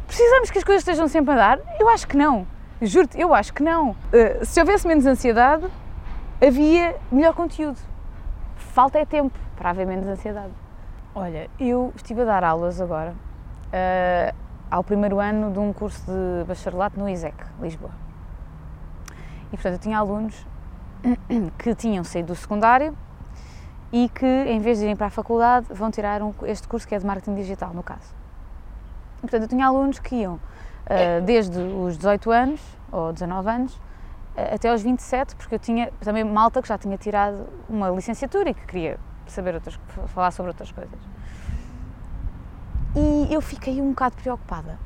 [0.06, 1.58] Precisamos que as coisas estejam sempre a dar?
[1.78, 2.46] Eu acho que não.
[2.80, 3.90] Juro-te, eu acho que não.
[3.90, 5.66] Uh, se houvesse menos ansiedade,
[6.40, 7.78] havia melhor conteúdo.
[8.56, 10.52] Falta é tempo para haver menos ansiedade.
[11.14, 14.36] Olha, eu estive a dar aulas agora uh,
[14.70, 17.90] ao primeiro ano de um curso de bacharelato no ISEC, Lisboa.
[19.52, 20.46] E portanto eu tinha alunos
[21.58, 22.96] que tinham saído do secundário
[23.92, 26.94] e que, em vez de irem para a faculdade, vão tirar um, este curso que
[26.94, 28.14] é de marketing digital, no caso.
[29.18, 32.60] E, portanto, eu tinha alunos que iam uh, desde os 18 anos
[32.92, 33.80] ou 19 anos
[34.36, 38.54] até aos 27, porque eu tinha também malta que já tinha tirado uma licenciatura e
[38.54, 40.98] que queria saber outras, falar sobre outras coisas.
[42.96, 44.78] E eu fiquei um bocado preocupada.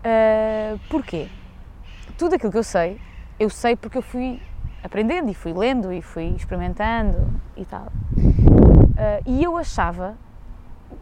[0.00, 1.28] Uh, porquê?
[2.18, 3.00] Tudo aquilo que eu sei,
[3.38, 4.40] eu sei porque eu fui
[4.82, 7.86] aprendendo e fui lendo e fui experimentando e tal.
[8.16, 10.16] Uh, e eu achava,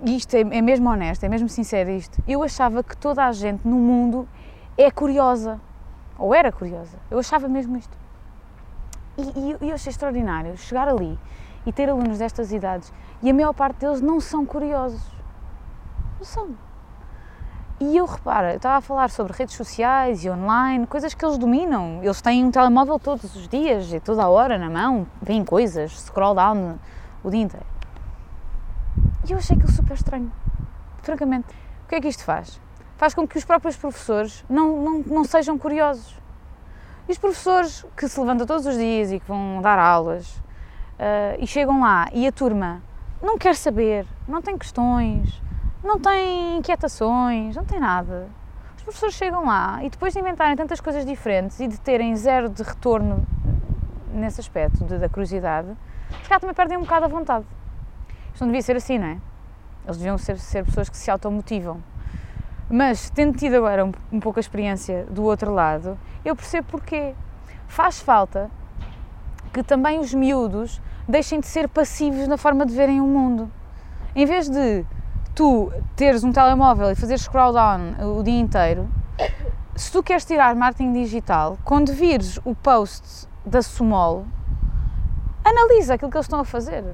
[0.04, 3.32] e isto é, é mesmo honesto, é mesmo sincero isto, eu achava que toda a
[3.32, 4.28] gente no mundo
[4.76, 5.60] é curiosa
[6.18, 6.98] ou era curiosa.
[7.10, 7.96] Eu achava mesmo isto.
[9.16, 11.18] E, e, e eu achei extraordinário chegar ali
[11.64, 15.02] e ter alunos destas idades e a maior parte deles não são curiosos.
[16.18, 16.48] Não são.
[17.80, 21.38] E eu reparo, eu estava a falar sobre redes sociais e online, coisas que eles
[21.38, 22.00] dominam.
[22.02, 25.92] Eles têm um telemóvel todos os dias e toda a hora na mão, veem coisas,
[26.00, 26.76] scroll down
[27.22, 27.66] o dia inteiro.
[29.28, 30.32] E eu achei aquilo super estranho.
[31.02, 31.54] Francamente.
[31.84, 32.60] O que é que isto faz?
[32.98, 36.14] Faz com que os próprios professores não, não, não sejam curiosos.
[37.08, 41.38] E os professores que se levantam todos os dias e que vão dar aulas uh,
[41.38, 42.82] e chegam lá e a turma
[43.22, 45.40] não quer saber, não tem questões,
[45.82, 48.28] não tem inquietações, não tem nada.
[48.76, 52.48] Os professores chegam lá e depois de inventarem tantas coisas diferentes e de terem zero
[52.48, 53.24] de retorno
[54.12, 55.68] nesse aspecto de, da curiosidade,
[56.22, 57.46] se calhar também perdem um bocado a vontade.
[58.32, 59.18] Isto não devia ser assim, não é?
[59.84, 61.80] Eles deviam ser, ser pessoas que se automotivam
[62.70, 67.14] mas tendo tido agora um, um pouco a experiência do outro lado, eu percebo porquê.
[67.66, 68.50] Faz falta
[69.52, 73.50] que também os miúdos deixem de ser passivos na forma de verem o mundo.
[74.14, 74.84] Em vez de
[75.34, 78.88] tu teres um telemóvel e fazer scroll down o dia inteiro,
[79.74, 84.26] se tu queres tirar marketing digital, quando vires o post da Sumol,
[85.44, 86.84] analisa aquilo que eles estão a fazer.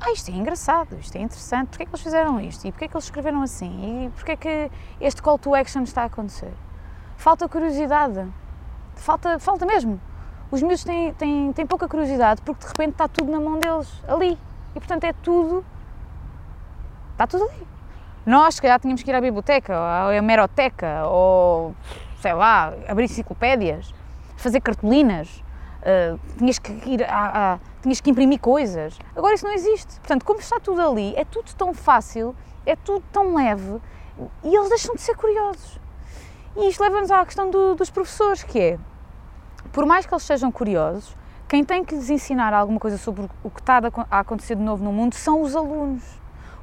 [0.00, 2.66] Ah, isto é engraçado, isto é interessante, porque é que eles fizeram isto?
[2.66, 4.06] E porque é que eles escreveram assim?
[4.06, 6.52] E porque é que este call to action está a acontecer?
[7.16, 8.26] Falta curiosidade.
[8.94, 10.00] Falta, falta mesmo.
[10.50, 14.02] Os miúdos têm, têm, têm pouca curiosidade porque de repente está tudo na mão deles,
[14.06, 14.38] ali.
[14.74, 15.64] E portanto é tudo.
[17.12, 17.66] Está tudo ali.
[18.26, 21.74] Nós, se calhar, tínhamos que ir à biblioteca, ou à hemeroteca, ou
[22.20, 23.94] sei lá, abrir enciclopédias,
[24.36, 25.42] fazer cartolinas,
[25.82, 28.98] uh, tinhas que ir a, a, tinhas que imprimir coisas.
[29.14, 30.00] Agora isso não existe.
[30.00, 32.34] Portanto, como está tudo ali, é tudo tão fácil,
[32.66, 33.80] é tudo tão leve
[34.42, 35.78] e eles deixam de ser curiosos.
[36.56, 38.78] E isto leva-nos à questão do, dos professores, que é,
[39.72, 43.50] por mais que eles sejam curiosos, quem tem que lhes ensinar alguma coisa sobre o
[43.50, 46.02] que está a acontecer de novo no mundo são os alunos.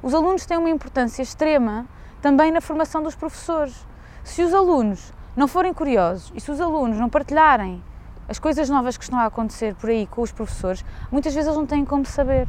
[0.02, 1.86] Os alunos têm uma importância extrema
[2.20, 3.86] também na formação dos professores.
[4.22, 7.82] Se os alunos não forem curiosos e se os alunos não partilharem
[8.28, 11.58] as coisas novas que estão a acontecer por aí com os professores, muitas vezes eles
[11.58, 12.48] não têm como saber,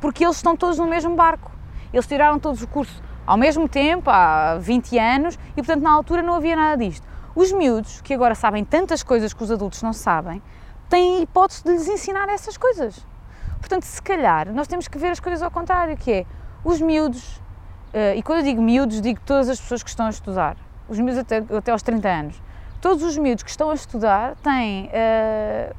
[0.00, 1.50] porque eles estão todos no mesmo barco.
[1.92, 6.22] Eles tiraram todos o curso ao mesmo tempo, há 20 anos, e portanto na altura
[6.22, 7.06] não havia nada disto.
[7.34, 10.42] Os miúdos, que agora sabem tantas coisas que os adultos não sabem,
[10.88, 13.04] têm hipótese de lhes ensinar essas coisas.
[13.58, 16.26] Portanto, se calhar, nós temos que ver as coisas ao contrário, que é,
[16.62, 17.40] os miúdos,
[17.92, 20.56] eh, e quando eu digo miúdos, digo todas as pessoas que estão a estudar,
[20.88, 22.42] os miúdos até, até aos 30 anos,
[22.84, 25.74] todos os miúdos que estão a estudar têm uh,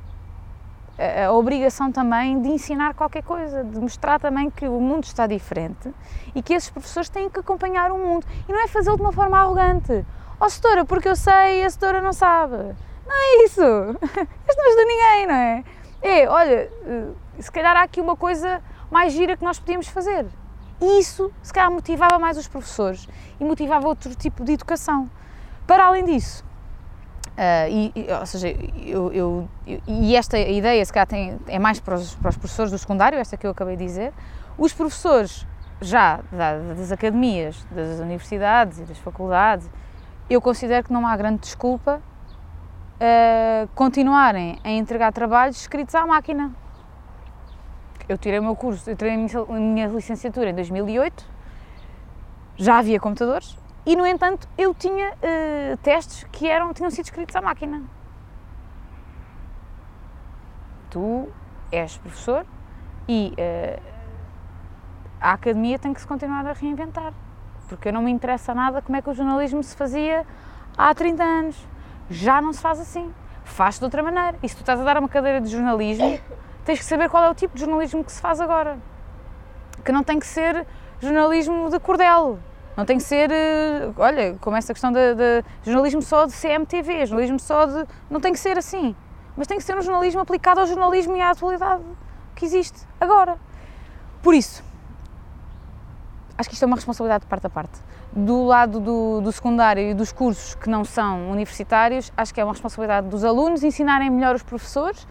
[1.28, 5.94] a, obrigação também de ensinar qualquer coisa, de mostrar também que o mundo está diferente
[6.34, 8.26] e que esses professores têm que acompanhar o mundo.
[8.50, 10.04] E não é fazê-lo de uma forma arrogante.
[10.40, 12.56] Ó oh, setora, porque eu sei e a setora não sabe.
[13.06, 13.62] Não é isso.
[13.62, 15.64] Isto não ajuda ninguém, não é?
[16.02, 20.26] É, olha, eh, se calhar há aqui uma coisa mais gira que nós podíamos fazer.
[20.82, 23.08] E isso, se calhar, motivava mais os professores
[23.40, 25.08] e motivava outro tipo de educação.
[25.68, 26.44] Para além disso,
[27.36, 31.82] Uh, e, ou seja, eu, eu, eu, e esta ideia, se calhar, tem, é mais
[31.82, 34.14] para os, para os, professores do secundário, esta que eu acabei de dizer.
[34.58, 35.46] Os professores
[35.82, 39.70] já da, das academias, das universidades e das faculdades,
[40.30, 42.02] eu considero que não há grande desculpa
[42.96, 46.54] uh, continuarem a entregar trabalhos escritos à máquina.
[48.08, 51.26] Eu tirei o meu curso, eu tirei a minha, a minha licenciatura em 2008,
[52.56, 57.36] já havia computadores, e, no entanto, eu tinha uh, testes que eram, tinham sido escritos
[57.36, 57.84] à máquina.
[60.90, 61.30] Tu
[61.72, 62.46] és professor
[63.08, 63.82] e uh,
[65.22, 67.14] a academia tem que se continuar a reinventar.
[67.70, 70.26] Porque não me interessa nada como é que o jornalismo se fazia
[70.76, 71.68] há 30 anos.
[72.10, 73.14] Já não se faz assim.
[73.44, 74.36] Faz-se de outra maneira.
[74.42, 76.20] E se tu estás a dar uma cadeira de jornalismo,
[76.64, 78.80] tens que saber qual é o tipo de jornalismo que se faz agora.
[79.84, 80.66] Que não tem que ser
[81.00, 82.40] jornalismo de cordel
[82.76, 87.06] não tem que ser, eh, olha, como essa questão de, de, jornalismo só de CMTV,
[87.06, 87.86] jornalismo só de.
[88.10, 88.96] Não tem que ser assim.
[89.38, 91.84] Mas tem que ser um jornalismo aplicado ao jornalismo e à atualidade
[92.36, 93.38] que existe agora.
[94.22, 94.64] Por isso,
[96.38, 97.80] acho que isto é uma responsabilidade de parte a parte.
[98.12, 102.44] Do lado do, do, secundário e dos cursos que não são universitários, acho que é
[102.44, 105.06] uma responsabilidade dos alunos ensinarem melhor os professores,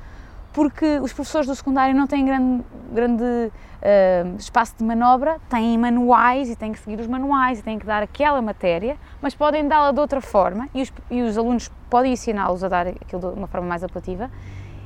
[0.52, 3.52] porque os professores do secundário não têm grande, grande
[3.84, 7.86] uh, espaço de manobra, têm manuais e têm que seguir os manuais e têm que
[7.86, 12.12] dar aquela matéria, mas podem dá-la de outra forma e os, e os alunos podem
[12.12, 14.30] ensiná-los a dar aquilo de uma forma mais apelativa.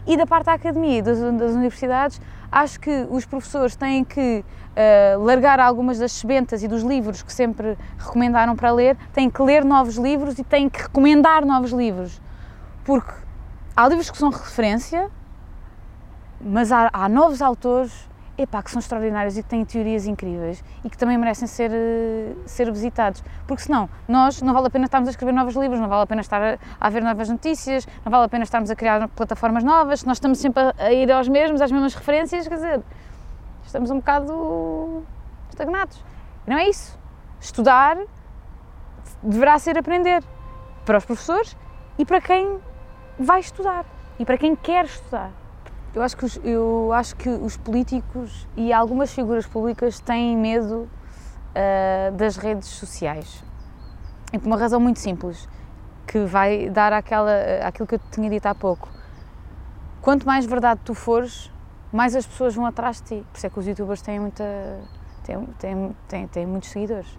[0.07, 4.43] E da parte da academia e das, das universidades, acho que os professores têm que
[4.43, 9.43] uh, largar algumas das sebentas e dos livros que sempre recomendaram para ler, têm que
[9.43, 12.23] ler novos livros e têm que recomendar novos livros,
[12.85, 13.13] porque
[13.77, 15.11] há livros que são referência,
[16.41, 18.08] mas há, há novos autores
[18.39, 22.35] epá, que são extraordinários e que têm teorias incríveis e que também merecem ser, eh,
[22.47, 23.23] ser visitados.
[23.47, 26.07] Porque senão, nós não vale a pena estarmos a escrever novos livros, não vale a
[26.07, 29.65] pena estar a, a ver novas notícias, não vale a pena estarmos a criar plataformas
[29.65, 32.83] novas, nós estamos sempre a, a ir aos mesmos, às mesmas referências, quer dizer,
[33.65, 35.03] estamos um bocado
[35.51, 36.03] estagnados.
[36.47, 36.97] E não é isso.
[37.41, 37.99] Estudar
[39.23, 40.23] deverá ser aprender
[40.85, 41.57] para os professores
[41.99, 42.59] e para quem
[43.19, 43.85] vai estudar
[44.19, 45.31] e para quem quer estudar.
[45.99, 50.89] Eu acho, que os, eu acho que os políticos e algumas figuras públicas têm medo
[51.51, 53.43] uh, das redes sociais.
[54.33, 55.49] E por uma razão muito simples,
[56.07, 57.33] que vai dar aquela,
[57.65, 58.89] aquilo que eu tinha dito há pouco.
[60.01, 61.51] Quanto mais verdade tu fores,
[61.93, 63.27] mais as pessoas vão atrás de ti.
[63.33, 64.45] Por isso é que os youtubers têm, muita,
[65.25, 67.19] têm, têm, têm, têm muitos seguidores.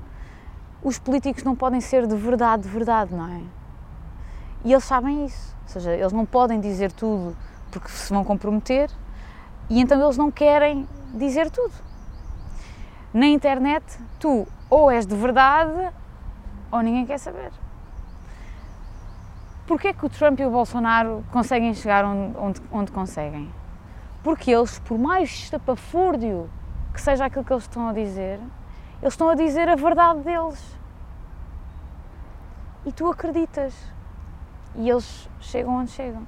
[0.81, 3.41] Os políticos não podem ser de verdade, de verdade, não é?
[4.63, 5.53] E eles sabem isso.
[5.63, 7.35] Ou seja, eles não podem dizer tudo
[7.71, 8.89] porque se vão comprometer
[9.69, 11.73] e então eles não querem dizer tudo.
[13.13, 15.91] Na internet, tu ou és de verdade
[16.71, 17.51] ou ninguém quer saber.
[19.67, 23.51] Porquê que o Trump e o Bolsonaro conseguem chegar onde, onde, onde conseguem?
[24.23, 26.49] Porque eles, por mais estapafúrdio
[26.93, 28.39] que seja aquilo que eles estão a dizer,
[29.01, 30.77] eles estão a dizer a verdade deles.
[32.85, 33.75] E tu acreditas.
[34.75, 36.25] E eles chegam onde chegam.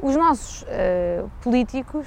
[0.00, 2.06] Os nossos uh, políticos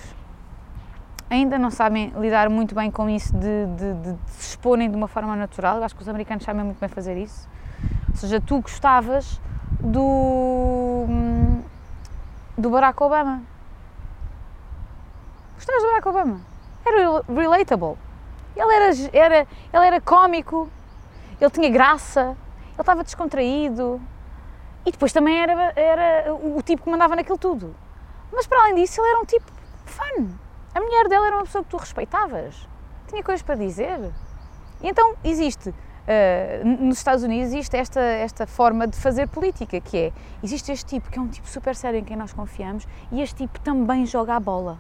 [1.30, 5.08] ainda não sabem lidar muito bem com isso de, de, de, se exporem de uma
[5.08, 5.78] forma natural.
[5.78, 7.48] Eu acho que os americanos sabem muito bem fazer isso.
[8.10, 9.42] Ou seja, tu gostavas
[9.80, 11.06] do,
[12.58, 13.42] do Barack Obama.
[15.56, 16.42] Gostavas do Barack Obama.
[16.86, 17.98] Era relatable.
[18.56, 20.70] Ele era, era, ele era cómico,
[21.42, 22.38] ele tinha graça,
[22.74, 24.00] ele estava descontraído.
[24.86, 27.76] E depois também era, era o tipo que mandava naquilo tudo.
[28.32, 29.52] Mas para além disso, ele era um tipo
[29.86, 30.28] fun.
[30.74, 32.68] A mulher dele era uma pessoa que tu respeitavas.
[33.08, 34.12] Tinha coisas para dizer.
[34.82, 35.74] E então existe, uh,
[36.64, 41.10] nos Estados Unidos, existe esta, esta forma de fazer política, que é, existe este tipo
[41.10, 44.36] que é um tipo super sério em quem nós confiamos e este tipo também joga
[44.36, 44.78] a bola.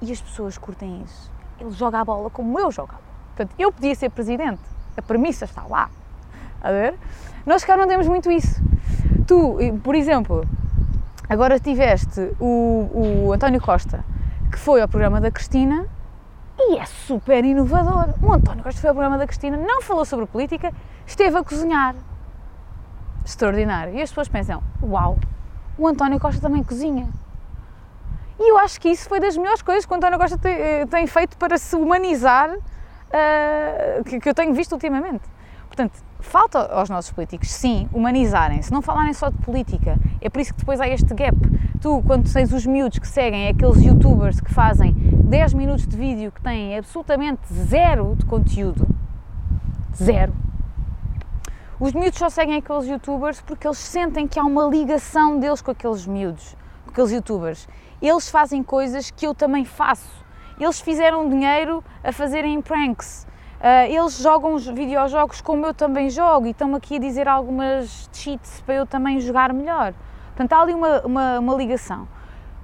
[0.00, 1.30] E as pessoas curtem isso.
[1.60, 3.08] Ele joga a bola como eu jogo a bola.
[3.34, 4.62] Portanto, eu podia ser presidente.
[4.96, 5.90] A premissa está lá.
[6.60, 6.94] A ver?
[7.44, 8.60] Nós cá não temos muito isso.
[9.28, 10.42] Tu, por exemplo,
[11.28, 14.02] agora tiveste o, o António Costa,
[14.50, 15.86] que foi ao programa da Cristina
[16.58, 18.14] e é super inovador.
[18.22, 20.72] O António Costa foi ao programa da Cristina, não falou sobre política,
[21.06, 21.94] esteve a cozinhar.
[23.22, 23.94] Extraordinário.
[23.94, 25.18] E as pessoas pensam: uau,
[25.76, 27.06] o António Costa também cozinha.
[28.40, 30.86] E eu acho que isso foi das melhores coisas que o António Costa tem, eh,
[30.86, 35.22] tem feito para se humanizar, uh, que, que eu tenho visto ultimamente.
[35.78, 39.96] Portanto, falta aos nossos políticos, sim, humanizarem-se, não falarem só de política.
[40.20, 41.36] É por isso que depois há este gap.
[41.80, 46.32] Tu, quando tens os miúdos que seguem aqueles youtubers que fazem 10 minutos de vídeo
[46.32, 48.88] que têm absolutamente zero de conteúdo,
[49.94, 50.34] zero.
[51.78, 55.70] Os miúdos só seguem aqueles youtubers porque eles sentem que há uma ligação deles com
[55.70, 57.68] aqueles miúdos, com aqueles youtubers.
[58.02, 60.26] Eles fazem coisas que eu também faço.
[60.58, 63.27] Eles fizeram dinheiro a fazerem pranks
[63.88, 68.60] eles jogam os videojogos como eu também jogo e estão aqui a dizer algumas cheats
[68.60, 69.94] para eu também jogar melhor.
[70.28, 72.06] Portanto, há ali uma, uma, uma ligação.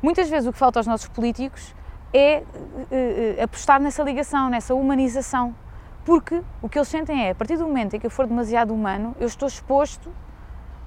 [0.00, 1.74] Muitas vezes o que falta aos nossos políticos
[2.12, 5.54] é uh, uh, apostar nessa ligação, nessa humanização.
[6.04, 8.72] Porque o que eles sentem é, a partir do momento em que eu for demasiado
[8.72, 10.12] humano, eu estou exposto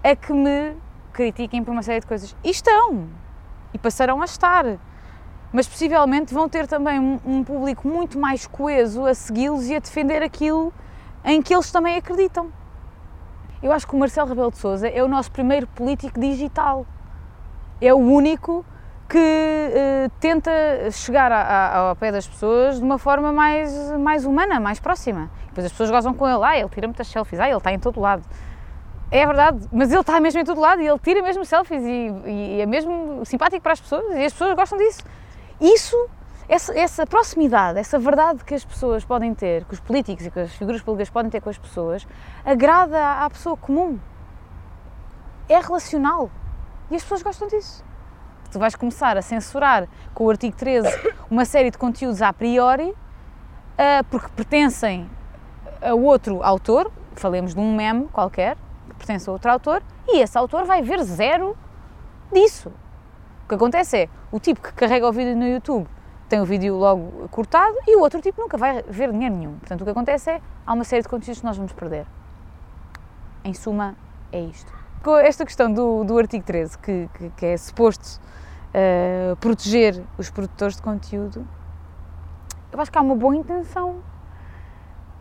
[0.04, 0.76] a que me
[1.12, 2.36] critiquem por uma série de coisas.
[2.44, 3.10] E estão!
[3.74, 4.78] E passarão a estar
[5.52, 9.80] mas possivelmente vão ter também um, um público muito mais coeso a segui-los e a
[9.80, 10.74] defender aquilo
[11.24, 12.52] em que eles também acreditam.
[13.62, 16.86] Eu acho que o Marcelo Rebelo de Sousa é o nosso primeiro político digital.
[17.82, 18.66] É o único
[19.10, 20.52] que uh, tenta
[20.92, 25.30] chegar a, a, ao pé das pessoas de uma forma mais, mais humana, mais próxima.
[25.48, 27.80] Depois as pessoas gozam com ele, ah, ele tira muitas selfies, ah, ele está em
[27.80, 28.24] todo lado.
[29.10, 32.12] É verdade, mas ele está mesmo em todo lado e ele tira mesmo selfies e,
[32.26, 35.02] e é mesmo simpático para as pessoas e as pessoas gostam disso.
[35.60, 35.96] Isso,
[36.48, 40.40] essa, essa, proximidade, essa verdade que as pessoas podem ter, que os políticos e que
[40.40, 42.08] as figuras públicas podem ter com as pessoas,
[42.46, 44.00] agrada à pessoa comum.
[45.50, 46.30] É relacional.
[46.92, 47.84] E as pessoas gostam disso.
[48.52, 50.88] Tu vais começar a censurar com o artigo 13
[51.30, 55.10] uma série de conteúdos a priori, uh, porque pertencem
[55.82, 58.56] a outro autor, falemos de um meme qualquer,
[58.90, 61.58] que pertence a outro autor, e esse autor vai ver zero
[62.32, 62.72] disso.
[63.48, 65.88] O que acontece é, o tipo que carrega o vídeo no YouTube
[66.28, 69.58] tem o vídeo logo cortado e o outro tipo nunca vai ver dinheiro nenhum.
[69.58, 72.06] Portanto, o que acontece é, há uma série de conteúdos que nós vamos perder.
[73.46, 73.96] Em suma,
[74.34, 74.70] é isto.
[75.02, 78.20] Com esta questão do, do artigo 13, que, que, que é suposto
[78.74, 81.48] uh, proteger os produtores de conteúdo,
[82.70, 84.04] eu acho que há uma boa intenção,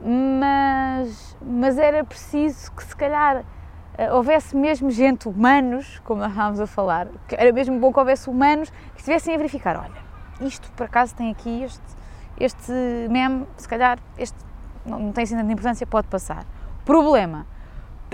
[0.01, 3.45] mas, mas era preciso que se calhar
[4.13, 8.71] houvesse mesmo gente, humanos, como nós estávamos a falar, era mesmo bom que houvesse humanos
[8.95, 11.83] que estivessem a verificar, olha, isto por acaso tem aqui este,
[12.39, 12.73] este
[13.09, 14.37] meme, se calhar este
[14.87, 16.45] não, não tem assim tanta importância, pode passar.
[16.85, 17.47] Problema,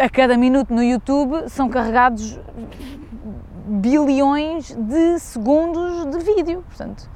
[0.00, 2.38] a cada minuto no YouTube são carregados
[3.66, 7.08] bilhões de segundos de vídeo, portanto,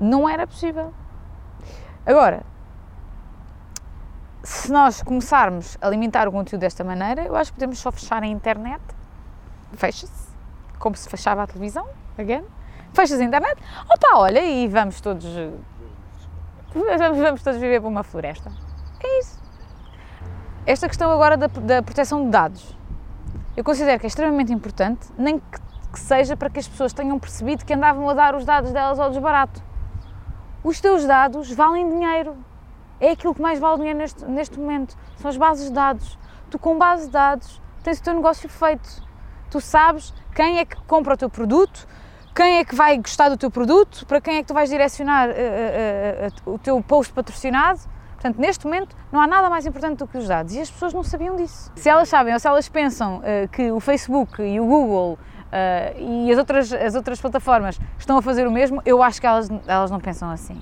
[0.00, 0.92] não era possível.
[2.06, 2.42] Agora,
[4.42, 8.22] se nós começarmos a limitar o conteúdo desta maneira, eu acho que podemos só fechar
[8.22, 8.82] a internet,
[9.74, 10.28] fecha-se,
[10.78, 11.86] como se fechava a televisão,
[12.18, 12.44] again,
[12.92, 15.26] fechas a internet, opa, olha, e vamos todos,
[16.72, 18.50] vamos todos viver para uma floresta.
[19.02, 19.40] É isso.
[20.66, 22.76] Esta questão agora da, da proteção de dados,
[23.56, 25.60] eu considero que é extremamente importante, nem que,
[25.92, 28.98] que seja para que as pessoas tenham percebido que andavam a dar os dados delas
[28.98, 29.62] ao desbarato.
[30.62, 32.36] Os teus dados valem dinheiro,
[33.00, 36.18] é aquilo que mais vale dinheiro neste, neste momento, são as bases de dados.
[36.50, 39.02] Tu, com base de dados, tens o teu negócio feito.
[39.50, 41.86] tu sabes quem é que compra o teu produto,
[42.34, 45.28] quem é que vai gostar do teu produto, para quem é que tu vais direcionar
[45.28, 47.80] uh, uh, uh, o teu post patrocinado.
[48.12, 50.92] Portanto, neste momento, não há nada mais importante do que os dados e as pessoas
[50.92, 51.72] não sabiam disso.
[51.74, 55.18] Se elas sabem ou se elas pensam que o Facebook e o Google
[55.96, 59.48] e as outras, as outras plataformas estão a fazer o mesmo, eu acho que elas,
[59.66, 60.60] elas não pensam assim.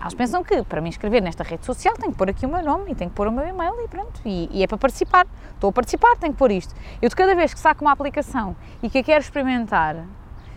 [0.00, 2.62] Elas pensam que para me inscrever nesta rede social tenho que pôr aqui o meu
[2.62, 4.20] nome e tenho que pôr o meu e-mail e pronto.
[4.24, 5.26] E, e é para participar.
[5.54, 6.74] Estou a participar, tenho que pôr isto.
[7.02, 9.96] Eu de cada vez que saco uma aplicação e que a quero experimentar,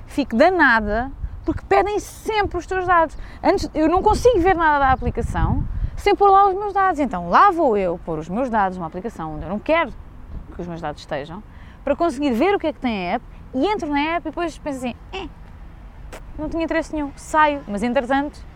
[0.06, 1.12] fico danada
[1.44, 3.18] porque pedem sempre os teus dados.
[3.44, 7.00] Antes, eu não consigo ver nada da aplicação sem pôr lá os meus dados.
[7.00, 9.92] Então lá vou eu pôr os meus dados numa aplicação onde eu não quero
[10.56, 11.42] que os meus dados estejam,
[11.84, 14.30] para conseguir ver o que é que tem a app e entro na app e
[14.30, 15.28] depois penso assim, eh,
[16.38, 18.51] não tinha interesse nenhum, saio, mas entretanto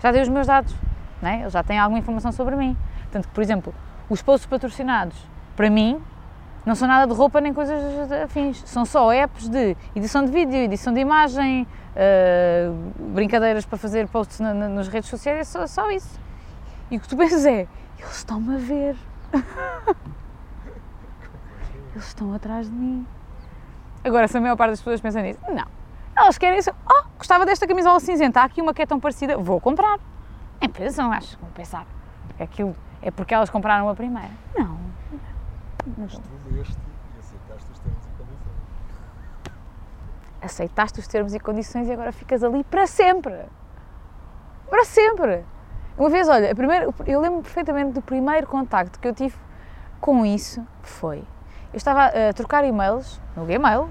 [0.00, 0.74] já dei os meus dados,
[1.20, 1.40] né?
[1.42, 2.76] ele já tem alguma informação sobre mim.
[3.10, 3.74] Tanto que, por exemplo,
[4.08, 5.16] os posts patrocinados,
[5.56, 6.00] para mim,
[6.64, 8.62] não são nada de roupa nem coisas afins.
[8.66, 14.40] São só apps de edição de vídeo, edição de imagem, uh, brincadeiras para fazer posts
[14.40, 16.20] na, na, nas redes sociais, é só, só, isso.
[16.90, 17.66] E o que tu pensas é,
[17.98, 18.96] eles estão-me a ver.
[21.94, 23.06] eles estão atrás de mim.
[24.04, 25.79] Agora, se a maior parte das pessoas pensa nisso, não.
[26.20, 26.70] Elas querem isso.
[26.86, 29.98] Oh, gostava desta camisola cinzenta, há aqui uma que é tão parecida, vou comprar.
[30.60, 31.86] É pensam, acho, vão pensar.
[32.38, 34.30] Aquilo é porque elas compraram a primeira.
[34.54, 34.78] Não.
[35.96, 38.54] Mas tu leste e aceitaste os termos e condições.
[40.42, 43.46] Aceitaste os termos e condições e agora ficas ali para sempre.
[44.68, 45.42] Para sempre.
[45.96, 49.36] Uma vez, olha, primeira, eu lembro perfeitamente do primeiro contacto que eu tive
[50.02, 51.24] com isso foi.
[51.72, 53.88] Eu estava a trocar e-mails no Gmail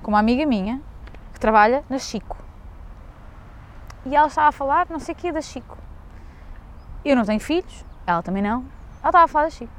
[0.00, 0.80] com uma amiga minha
[1.42, 2.36] trabalha na Chico.
[4.06, 5.76] E ela estava a falar não sei o que da Chico.
[7.04, 8.60] Eu não tenho filhos, ela também não.
[9.00, 9.72] Ela estava a falar da Chico.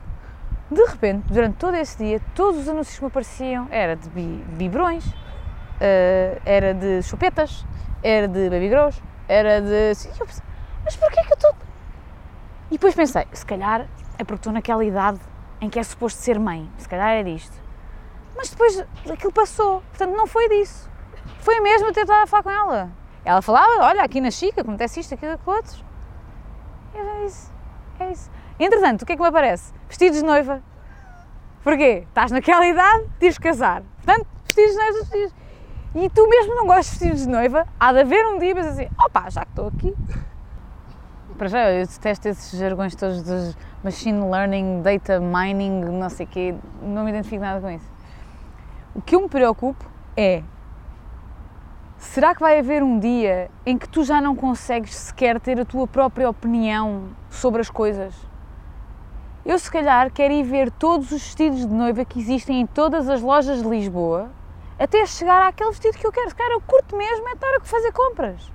[0.70, 5.06] De repente, durante todo esse dia, todos os anúncios que me apareciam era de biberões,
[5.06, 7.66] uh, era de chupetas,
[8.04, 9.94] era de baby grows, era de.
[10.20, 10.44] Eu pensei,
[10.84, 11.56] mas porquê que eu estou.
[12.72, 13.88] E depois pensei, se calhar
[14.18, 15.22] é porque estou naquela idade
[15.62, 17.56] em que é suposto ser mãe, se calhar é disto.
[18.36, 20.92] Mas depois aquilo passou, portanto não foi disso.
[21.44, 22.90] Foi mesmo eu a falar com ela.
[23.26, 25.84] Ela falava, olha, aqui na Chica acontece isto, aquilo, aquilo outro.
[26.96, 27.52] É isso,
[28.00, 28.32] é isso.
[28.58, 29.74] Entretanto, o que é que me aparece?
[29.90, 30.64] Vestidos de noiva.
[31.62, 32.06] Porquê?
[32.08, 33.84] Estás naquela idade, tens de casar.
[33.98, 35.36] Portanto, vestidos de noiva, vestidos.
[35.96, 38.68] E tu mesmo não gostas de vestidos de noiva, há de haver um dia, mas
[38.68, 39.94] assim, opá, já que estou aqui.
[41.38, 46.30] Para já, eu detesto esses jargões todos dos machine learning, data mining, não sei o
[46.30, 47.92] quê, não me identifico nada com isso.
[48.96, 49.84] O que eu me preocupo
[50.16, 50.42] é
[52.04, 55.66] Será que vai haver um dia em que tu já não consegues sequer ter a
[55.66, 58.14] tua própria opinião sobre as coisas?
[59.44, 63.10] Eu, se calhar, quero ir ver todos os vestidos de noiva que existem em todas
[63.10, 64.30] as lojas de Lisboa
[64.78, 66.36] até chegar àquele vestido que eu quero.
[66.36, 68.52] Calhar, eu curto mesmo é estar a fazer compras.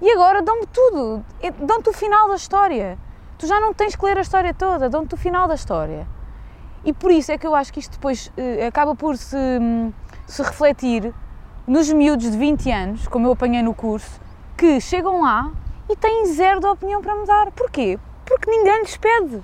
[0.00, 2.98] E agora dão-me tudo, é, dão-te o final da história.
[3.38, 6.06] Tu já não tens que ler a história toda, dão-te o final da história.
[6.84, 9.92] E por isso é que eu acho que isto depois eh, acaba por se, hum,
[10.26, 11.12] se refletir
[11.66, 14.20] nos miúdos de 20 anos, como eu apanhei no curso,
[14.56, 15.50] que chegam lá
[15.90, 17.50] e têm zero de opinião para mudar.
[17.50, 17.98] Porquê?
[18.24, 19.42] Porque ninguém lhes pede.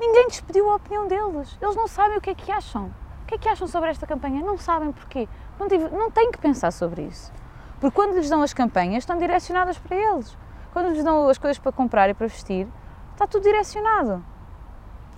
[0.00, 1.58] Ninguém lhes pediu a opinião deles.
[1.60, 2.86] Eles não sabem o que é que acham.
[3.22, 4.42] O que é que acham sobre esta campanha?
[4.42, 5.28] Não sabem porquê.
[5.60, 7.30] Não, tive, não têm que pensar sobre isso.
[7.78, 10.36] Porque quando lhes dão as campanhas, estão direcionadas para eles.
[10.72, 12.66] Quando lhes dão as coisas para comprar e para vestir,
[13.12, 14.24] está tudo direcionado.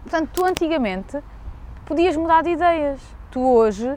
[0.03, 1.23] Portanto, tu antigamente
[1.87, 3.01] podias mudar de ideias.
[3.31, 3.97] Tu hoje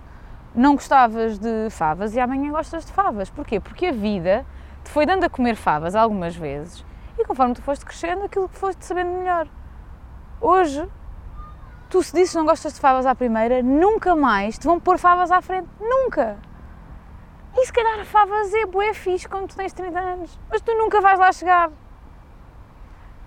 [0.55, 3.29] não gostavas de favas e amanhã gostas de favas.
[3.29, 3.59] Porquê?
[3.59, 4.45] Porque a vida
[4.83, 6.85] te foi dando a comer favas algumas vezes
[7.17, 9.47] e conforme tu foste crescendo, aquilo que foste sabendo melhor.
[10.41, 10.87] Hoje,
[11.89, 14.97] tu se dizes que não gostas de favas à primeira, nunca mais te vão pôr
[14.97, 15.69] favas à frente.
[15.79, 16.37] Nunca!
[17.55, 20.99] E se calhar favas é bué fixe quando tu tens 30 anos, mas tu nunca
[21.01, 21.69] vais lá chegar.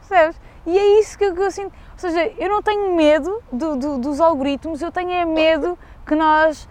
[0.01, 0.41] Percebes?
[0.67, 1.73] E é isso que eu, que eu sinto.
[1.93, 6.15] Ou seja, eu não tenho medo do, do, dos algoritmos, eu tenho é medo que
[6.17, 6.69] nós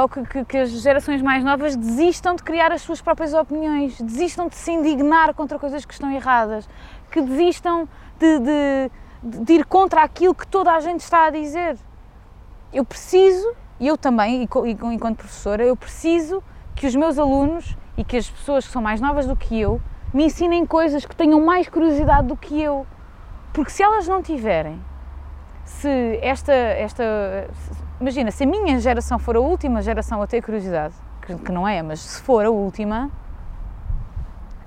[0.00, 4.00] ou que, que, que, as gerações mais novas desistam de criar as suas próprias opiniões,
[4.00, 6.68] desistam de se indignar contra coisas que estão erradas,
[7.10, 8.90] que desistam de, de,
[9.44, 11.76] de ir contra aquilo que toda a gente está a dizer.
[12.72, 16.42] Eu preciso, e eu também, enquanto professora, eu preciso
[16.74, 19.80] que os meus alunos e que as pessoas que são mais novas do que eu
[20.12, 22.86] me ensinem coisas que tenham mais curiosidade do que eu.
[23.52, 24.80] Porque se elas não tiverem,
[25.64, 27.48] se esta, esta
[28.00, 31.66] imagina, se a minha geração for a última geração a ter curiosidade, que, que não
[31.66, 33.10] é, mas se for a última,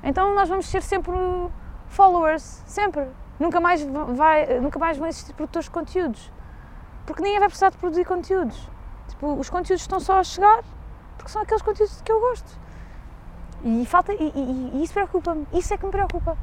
[0.03, 1.13] então nós vamos ser sempre
[1.87, 3.07] followers, sempre.
[3.39, 3.81] Nunca mais,
[4.15, 6.31] vai, nunca mais vão existir produtores de conteúdos.
[7.05, 8.69] Porque ninguém vai precisar de produzir conteúdos.
[9.07, 10.63] Tipo, os conteúdos estão só a chegar
[11.17, 12.59] porque são aqueles conteúdos que eu gosto.
[13.63, 14.13] E falta.
[14.13, 15.47] E, e- e isso preocupa-me.
[15.53, 16.37] Isso é que me preocupa.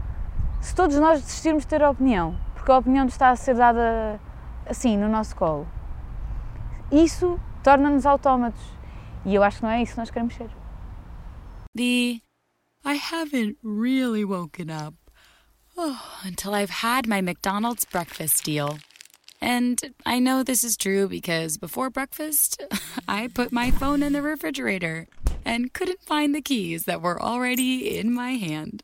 [0.61, 4.21] Se todos nós desistirmos de ter opinião, porque a opinião nos está a ser dada
[4.69, 5.67] assim, no nosso colo,
[6.93, 8.63] isso torna-nos autómatos.
[9.25, 10.51] E eu acho que não é isso que nós queremos ser.
[11.75, 12.21] The
[12.85, 14.95] I haven't really woken up
[15.77, 18.79] oh, until I've had my McDonald's breakfast deal.
[19.41, 22.63] And I know this is true because before breakfast,
[23.09, 25.07] I put my phone in the refrigerator
[25.45, 28.83] and couldn't find the keys that were already in my hand.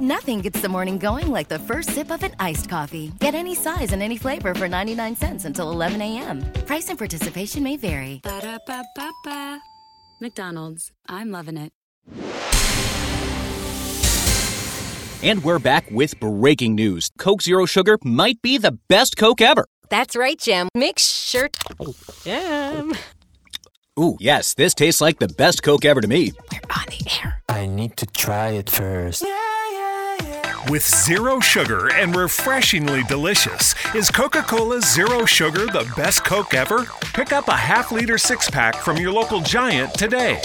[0.00, 3.10] Nothing gets the morning going like the first sip of an iced coffee.
[3.18, 6.52] Get any size and any flavor for 99 cents until 11 a.m.
[6.66, 8.20] Price and participation may vary.
[8.22, 9.60] Ba-da-ba-ba-ba.
[10.20, 10.92] McDonald's.
[11.08, 11.72] I'm loving it.
[15.24, 17.10] And we're back with breaking news.
[17.18, 19.66] Coke Zero Sugar might be the best Coke ever.
[19.88, 20.68] That's right, Jim.
[20.76, 21.50] Make sure.
[22.22, 22.94] Jim.
[23.98, 26.30] Ooh, yes, this tastes like the best Coke ever to me.
[26.52, 27.42] We're on the air.
[27.48, 29.24] I need to try it first.
[30.70, 36.84] With zero sugar and refreshingly delicious, is Coca Cola Zero Sugar the best Coke ever?
[37.14, 40.42] Pick up a half liter six pack from your local giant today.